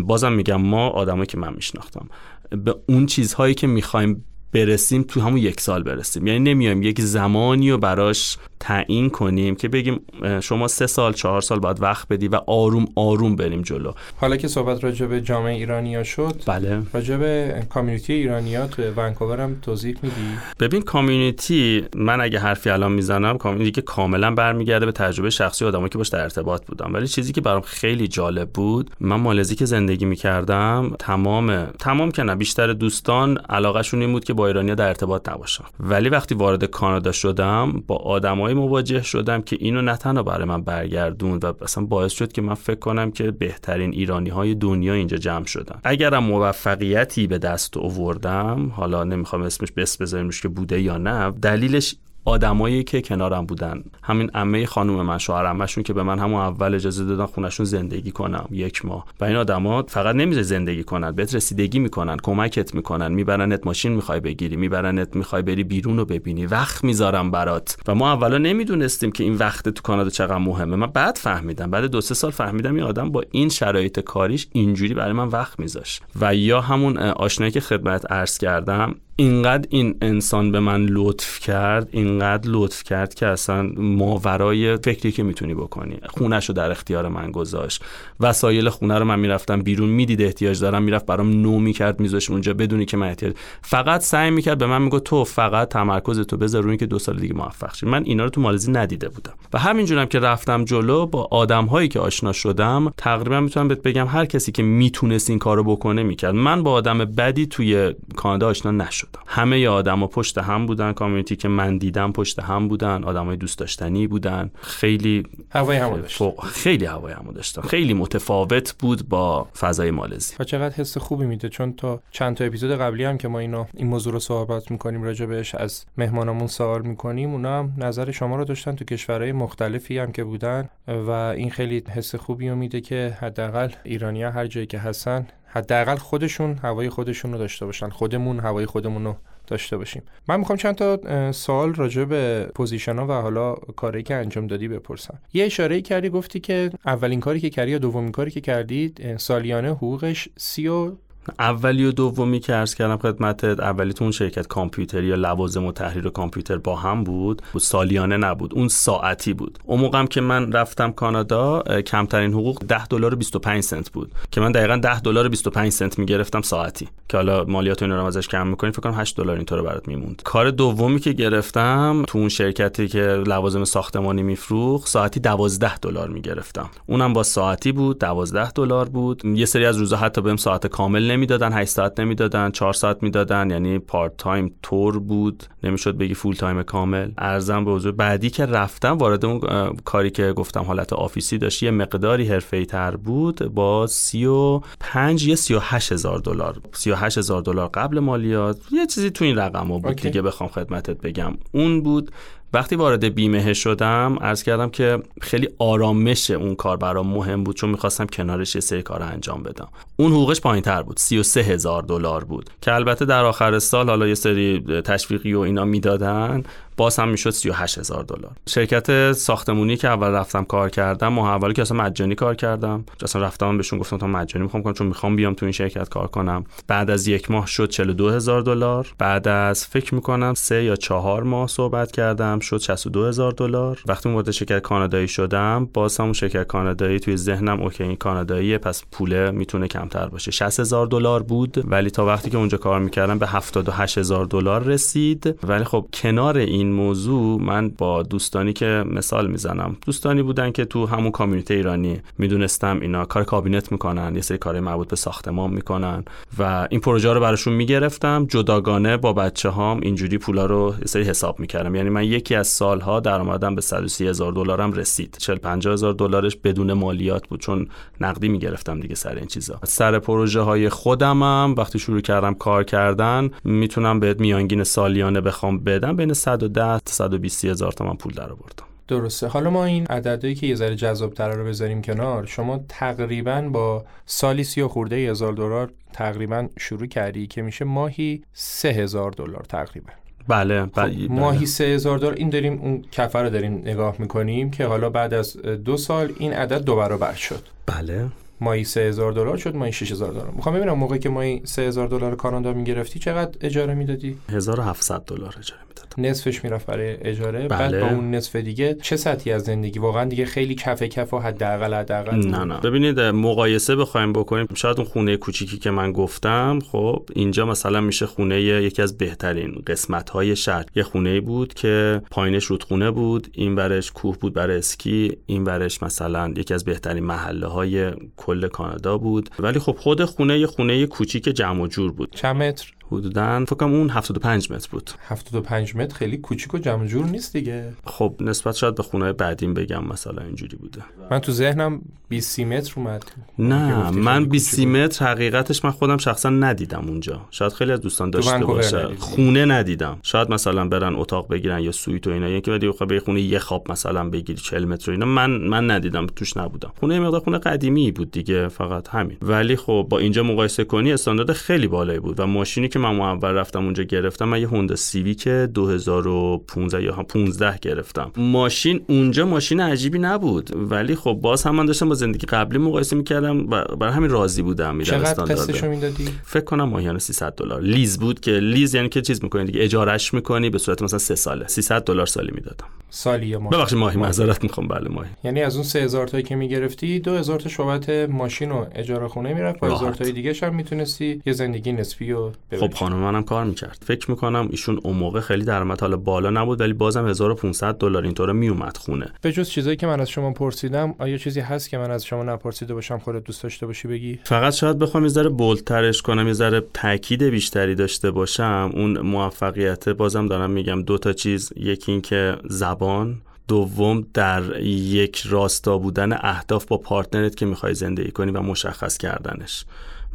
[0.00, 2.08] بازم میگم ما آدمایی که من میشناختم
[2.50, 4.24] به اون چیزهایی که می‌خوایم
[4.54, 6.26] برسیم تو همون یک سال برسیم.
[6.26, 10.00] یعنی نمیایم یک زمانی و براش تعیین کنیم که بگیم
[10.40, 13.92] شما سه سال چهار سال باید وقت بدی و آروم آروم بریم جلو.
[14.16, 16.82] حالا که صحبت راجع به جامعه ایرانیا شد بله.
[16.92, 20.14] راجع به کامیونیتی ایرانیا تو ونکوور هم توضیح میدی؟
[20.60, 25.88] ببین کامیونیتی من اگه حرفی الان می‌زنم کامیونیتی که کاملا برمیگرده به تجربه شخصی آدمایی
[25.88, 29.64] که باش در ارتباط بودم ولی چیزی که برام خیلی جالب بود من مالزی که
[29.64, 34.88] زندگی می‌کردم تمام تمام که نه بیشتر دوستان علاقهشون این بود که با ایرانیا در
[34.88, 40.22] ارتباط نباشن ولی وقتی وارد کانادا شدم با آدمایی مواجه شدم که اینو نه تنها
[40.22, 44.54] برای من برگردوند و اصلا باعث شد که من فکر کنم که بهترین ایرانی های
[44.54, 45.80] دنیا اینجا جمع شدن.
[45.84, 51.94] اگرم موفقیتی به دست آوردم حالا نمی‌خوام اسمش بس بذاریمش که بوده یا نه دلیلش
[52.24, 53.84] آدمایی که کنارم بودن.
[54.02, 58.10] همین عمه خانم من شوهر عمهشون که به من همون اول اجازه دادن خونشون زندگی
[58.10, 59.04] کنم یک ماه.
[59.20, 64.20] و این آدما فقط نمیشه زندگی کنن بهت رسیدگی می‌کنن کمکت می‌کنن میبرنت ماشین می‌خوای
[64.20, 67.76] بگیری میبرنت می‌خوای بری بیرون رو ببینی وقت می‌ذارم برات.
[67.88, 70.76] و ما اولا نمی‌دونستیم که این وقت تو کانادا چقدر مهمه.
[70.76, 74.94] من بعد فهمیدم بعد دو سه سال فهمیدم این آدم با این شرایط کاریش اینجوری
[74.94, 76.02] برای من وقت میذاشت.
[76.20, 81.88] و یا همون آشنایی که خدمت عرض کردم اینقدر این انسان به من لطف کرد
[81.92, 85.98] اینقدر لطف کرد که اصلا ماورای فکری که می‌تونی بکنی.
[86.08, 87.84] خونش رو در اختیار من گذاشت.
[88.20, 92.54] وسایل خونه رو من می‌رفتم بیرون می‌دید احتیاج دارم می‌رفت برام نو می‌کرد میذاشت اونجا
[92.54, 96.62] بدونی که من احتیاج فقط سعی می‌کرد به من میگه تو فقط تمرکز تو بذار
[96.62, 97.86] روی که دو سال دیگه موفق شی.
[97.86, 99.34] من اینا رو تو مالزی ندیده بودم.
[99.52, 104.06] و همینجورم که رفتم جلو با آدم هایی که آشنا شدم تقریبا می‌تونم بهت بگم
[104.06, 106.34] هر کسی که می‌تونست این کارو بکنه می‌کرد.
[106.34, 109.03] من با آدم بدی توی کانادا آشنا نشدم.
[109.04, 113.58] شدم همه آدما پشت هم بودن کامیونیتی که من دیدم پشت هم بودن آدمای دوست
[113.58, 114.50] داشتنی بودن.
[114.62, 120.36] خیلی هوای همو داشتن خیلی هوای همو داشتن خیلی متفاوت بود با فضای مالزی.
[120.40, 123.64] و چقدر حس خوبی میده؟ چون تا چند تا اپیزود قبلی هم که ما اینو
[123.74, 128.36] این موضوع رو صحبت می‌کنیم راجع بهش از مهمانمون سوال می‌کنیم اونا هم نظر شما
[128.36, 133.16] رو داشتن تو کشورهای مختلفی هم که بودن و این خیلی حس خوبی میده که
[133.20, 138.66] حداقل ایرانیا هر جایی که هستن حداقل خودشون هوای خودشون رو داشته باشن خودمون هوای
[138.66, 140.02] خودمون رو داشته باشیم.
[140.28, 144.68] من می‌خوام چند تا سوال راجع به position ها و حالا کاری که انجام دادی
[144.68, 145.18] بپرسم.
[145.32, 149.70] یه اشاره کردی گفتی که اولین کاری که کردی یا دومین کاری که کردید سالیانه
[149.70, 150.92] حقوقش سی و
[151.38, 155.72] اولی و دومی که عرض کردم خدمتت اولی تو اون شرکت کامپیوتری یا لوازم و
[155.72, 159.58] تحریر کامپیوتر با هم بود سالیانه نبود اون ساعتی بود.
[159.64, 164.12] اون موقعم که من رفتم کانادا کمترین حقوق 10 دلار و 25 سنت بود.
[164.30, 166.88] که من دقیقا 10 دلار و 25 سنت می‌گرفتم ساعتی.
[167.08, 170.22] که حالا مالیات اینا رو ازش کم می‌کنی فکر کنم 8 دلار اینطور برات میموند.
[170.24, 176.70] کار دومی که گرفتم تو اون شرکتی که لوازم ساختمانی میفروخت ساعتی 12 دلار می‌گرفتم.
[176.86, 179.24] اونم با ساعتی بود 12 دلار بود.
[179.24, 183.50] یه سری از روزا حتی بهم ساعت کامل نمی‌دادن 8 ساعت نمی‌دادن 4 ساعت می‌دادن
[183.50, 185.44] یعنی part time طور بود.
[185.62, 187.10] نمی‌شد بگی full time کامل.
[187.18, 189.40] عرضم به حضور بعدی که رفتم وارد اون
[189.84, 195.92] کاری که گفتم حالت آفیسی داشت یه مقداری حرفه‌ای تر بود با 35 یا 38
[195.92, 196.60] هزار دلار.
[196.72, 198.58] 38 هزار دلار قبل مالیات.
[198.72, 200.02] یه چیزی تو این رقم بود okay.
[200.02, 201.32] دیگه بخوام خدمتت بگم.
[201.52, 202.10] اون بود
[202.54, 207.70] وقتی وارد بیمه شدم عرض کردم که خیلی آرامش اون کار برام مهم بود چون
[207.70, 209.68] می‌خواستم کنارش یه سری کار انجام بدم.
[209.96, 212.50] اون حقوقش پایین تر بود 33 هزار دلار بود.
[212.62, 216.42] که البته در آخر سال حالا یه سری تشویقی و اینا می‌دادن.
[216.76, 218.32] باز هم می‌شد 38 هزار دلار.
[218.48, 222.84] شرکت ساختمونی که اول رفتم کار کردم ماه اولی که اصلا مجانی کار کردم.
[223.02, 226.06] اصلا رفتم بهشون گفتم تا مجانی می‌خوام کنم چون می‌خوام بیام تو این شرکت کار
[226.06, 226.44] کنم.
[226.68, 228.86] بعد از یک ماه شد 42 هزار دلار.
[228.98, 233.82] بعد از فکر می‌کنم سه یا چهار ماه صحبت کردم شد 62 هزار دلار.
[233.86, 238.82] وقتی وارد شرکت کانادایی شدم باز هم شرکت کانادایی توی ذهنم اوکی این کاناداییه پس
[238.92, 240.30] پوله می‌تونه کمتر باشه.
[240.30, 244.62] 60 هزار دلار بود ولی تا وقتی که اونجا کار می‌کردم به 78 هزار دلار
[244.62, 245.38] رسید.
[245.42, 249.76] ولی خب کنار این این موضوع من با دوستانی که مثال می‌زنم.
[249.86, 254.60] دوستانی بودن که تو همون کامیونیتی ایرانی می‌دونستم اینا کار کابینت می‌کنن یه سری کار
[254.60, 256.04] مربوط به ساختمان می‌کنن
[256.38, 258.26] و این پروژه رو براشون می‌گرفتم.
[258.26, 261.74] جداگانه با بچه هام اینجوری پولا رو یه سری حساب می‌کردم.
[261.74, 265.16] یعنی من یکی از سالها درآمدم به 130 هزار دلارم رسید.
[265.18, 267.66] 40 50 هزار دلارش بدون مالیات بود چون
[268.00, 269.60] نقدی می‌گرفتم دیگه سر این چیزا.
[269.64, 275.96] سر پروژه های خودمم وقتی شروع کردم کار کردن می‌تونم بهت میانگین سالیانه بخوام بدم
[275.96, 278.64] بین 100 110 تا 120 هزار تومن پول در آوردم.
[278.88, 279.26] درسته.
[279.26, 283.84] حالا ما این عددهایی که یه ذره جذاب تر رو بذاریم کنار شما تقریبا با
[284.06, 289.44] سالی سی و خورده هزار دلار تقریبا شروع کردی که میشه ماهی سه هزار دلار
[289.48, 289.92] تقریبا.
[290.28, 291.08] بله, خب، بله.
[291.08, 295.14] ماهی سه هزار دلار این داریم اون کفر رو داریم نگاه می‌کنیم که حالا بعد
[295.14, 297.42] از دو سال این عدد دو برابر شد.
[297.66, 298.06] بله.
[298.44, 300.30] مایی 3000 دلار شد مایی 6000 دلار.
[300.30, 305.60] می‌خوام ببینم موقعی که مایی 3000 دلار کانادا می‌گرفتی چقدر اجاره می‌دادی؟ 1700 دلار اجاره
[305.98, 307.48] نصفش می‌رفت برای اجاره بله.
[307.48, 311.18] بعد با اون نصف دیگه چه سطحی از زندگی؟ واقعا دیگه خیلی کف کف و
[311.18, 312.16] حداقل حداقل.
[312.16, 312.60] نه نه.
[312.60, 318.06] ببینید مقایسه بخوایم بکنیم شاید اون خونه کوچیکی که من گفتم خب اینجا مثلا میشه
[318.06, 320.64] خونه یکی از بهترین قسمت های شهر.
[320.76, 325.82] یه خونه بود که پایینش رودخونه بود این برش کوه بود برای اسکی این برش
[325.82, 327.92] مثلا یکی از بهترین محله های
[328.34, 329.30] کل کانادا بود.
[329.38, 332.10] ولی خب خود خونه یه خونه کوچیک جمع و جور بود.
[332.14, 334.90] چند متر؟ حدودا فکر اون 75 متر بود.
[335.08, 337.72] 75 متر خیلی کوچیک و جمع جور نیست دیگه.
[337.86, 340.82] خب نسبت شاید به خونه بعدیم بگم مثلا اینجوری بوده.
[341.10, 343.04] من تو ذهنم 20 متر اومد.
[343.38, 347.20] نه من 20 متر حقیقتش من خودم شخصا ندیدم اونجا.
[347.30, 348.88] شاید خیلی از دوستان داشته باشه.
[348.98, 349.98] خونه ندیدم.
[350.02, 352.28] شاید مثلا برن اتاق بگیرن یا سویت و اینا.
[352.28, 355.06] یکی بعد بخواد به خونه یه خواب مثلا بگیری 40 متر اینا.
[355.06, 356.72] من من ندیدم توش نبودم.
[356.80, 359.16] خونه مقدار خونه قدیمی بود دیگه فقط همین.
[359.22, 363.30] ولی خب با اینجا مقایسه کنی استاندارد خیلی بالایی بود و ماشینی که من اول
[363.30, 368.12] رفتم اونجا گرفتم من یه هوندا سیویک 2015 یا 15 گرفتم.
[368.16, 372.96] ماشین اونجا ماشین عجیبی نبود ولی خب باز هم من داشتم با زندگی قبلی مقایسه
[372.96, 377.62] می‌کردم برای همین راضی بودم میدم چقدر می‌دادی؟ فکر کنم ماهیانه 300 دلار.
[377.62, 381.14] لیز بود که لیز یعنی که چیز می‌کنی دیگه اجارهش می‌کنی به صورت مثلا 3
[381.14, 381.48] ساله.
[381.48, 382.66] 300 دلار سالی می‌دادم.
[382.90, 383.98] سالی یا ماهی؟ ببخشید ماهی.
[383.98, 384.68] معذرت می‌خوام.
[384.68, 385.10] بله ماهی.
[385.24, 389.60] یعنی از اون 3000 تایی که می‌گرفتی 2000 تا شبات ماشین و اجاره خونه می‌رفت
[389.60, 392.30] با 1000 تای دیگه هم می‌تونستی یه زندگی نسبی و
[392.68, 393.78] خب خانم منم کار می‌کرد.
[393.86, 398.32] فکر می‌کنم ایشون اون موقع خیلی درآمد حالا بالا نبود ولی بازم 1500 دلار اینطوره
[398.32, 399.12] میومد خونه.
[399.20, 402.22] به جز چیزایی که من از شما پرسیدم آیا چیزی هست که من از شما
[402.22, 406.32] نپرسیده باشم خودت دوست داشته باشی بگی؟ فقط شاید بخوام یه ذره بولترش کنم یه
[406.32, 408.70] ذره تاکید بیشتری داشته باشم.
[408.74, 411.52] اون موفقیت بازم دارم میگم دو تا چیز.
[411.56, 413.20] یکی اینکه زبان.
[413.48, 419.64] دوم در یک راستا بودن اهداف با پارتنرت که می‌خوای زندگی کنی و مشخص کردنش.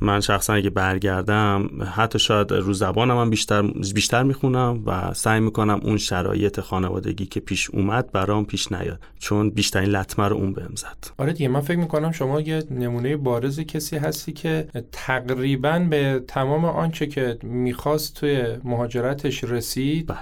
[0.01, 3.61] من شخصا اگه برگردم حتی شاید رو زبانم هم بیشتر
[3.95, 9.49] بیشتر می‌خونم و سعی می‌کنم اون شرایط خانوادگی که پیش اومد برام پیش نیاد چون
[9.49, 13.59] بیشترین لطمه رو اون بهم زد آره دیگه من فکر می‌کنم شما یه نمونه بارز
[13.59, 20.17] کسی هستی که تقریبا به تمام آنچه که می‌خواست توی مهاجرتش رسید بله.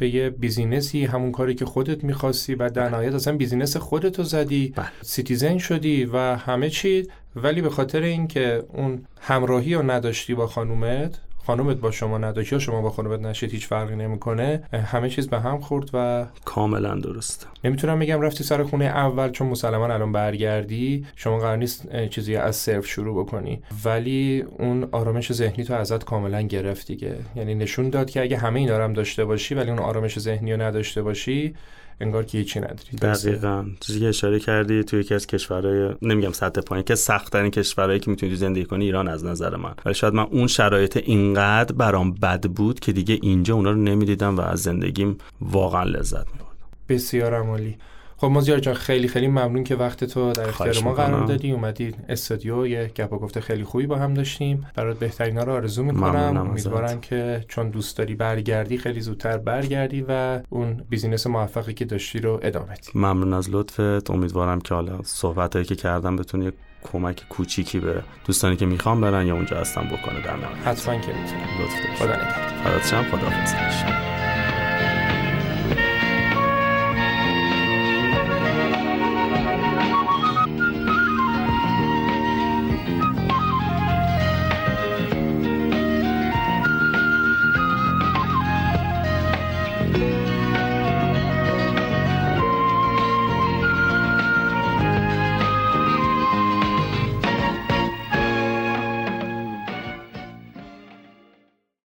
[0.00, 4.22] به یه business ی همون کاری که خودت می‌خواستی و در نهایت اصلا business خودتو
[4.22, 4.72] زدی.
[4.76, 4.86] بله.
[5.02, 7.08] citizen شدی و همه چی.
[7.36, 11.18] ولی به خاطر اینکه اون همراهی رو نداشتی با خانومت
[11.50, 15.40] خانومت با شما نداشت یا شما با خانومت نشید هیچ فرقی نمی‌کنه همه چیز به
[15.40, 17.48] هم خورد و کاملا درست.
[17.64, 22.56] نمی‌تونم بگم رفتی سر خونه اول چون مسلما الان برگردی شما قرار نیست چیزی از
[22.56, 23.62] صفر شروع بکنی.
[23.84, 27.14] ولی اون آرامش ذهنی تو ازت کاملا گرفت دیگه.
[27.36, 30.62] یعنی نشون داد که اگه همه اینا هم داشته باشی ولی اون آرامش ذهنی رو
[30.62, 31.54] نداشته باشی
[32.00, 32.96] انگار که هیچی نداری.
[33.02, 33.64] دقیقا.
[33.80, 38.00] چیزی که اشاره کردی توی یکی از کشورهای نمیگم سطح پایین که سخت ترین کشورهایی
[38.00, 39.74] که می‌تونی زندگی کنی ایران از نظر من.
[39.84, 44.36] ولی شاید من اون شرایط اینقدر برام بد بود که دیگه اینجا اونا رو نمی‌دیدم
[44.36, 46.50] و از زندگیم واقعا لذت میبردم.
[46.88, 47.76] بسیار عمالی.
[48.20, 51.52] خب مازیار جان خیلی خیلی ممنون که وقت تو در اختیار ما قرار دادی.
[51.52, 54.66] اومدی استودیو یه گپ گفته خیلی خوبی با هم داشتیم.
[54.74, 56.36] برات بهترینا رو آرزو می‌کنم.
[56.36, 62.18] امیدوارم که چون دوست داری برگردی خیلی زودتر برگردی و اون بیزینس موفقی که داشتی
[62.18, 62.90] رو ادامه بدی.
[62.94, 64.10] ممنون از لطفت.
[64.10, 66.50] امیدوارم که حالا صحبتایی که کردم بتونی
[66.92, 70.66] کمک کوچیکی به دوستانی که می‌خوام برن یا اونجا هستن بکنه در نهایت.
[70.66, 73.02] حتما که می‌تونم لطف خدا نگهدار.
[73.02, 74.09] خدا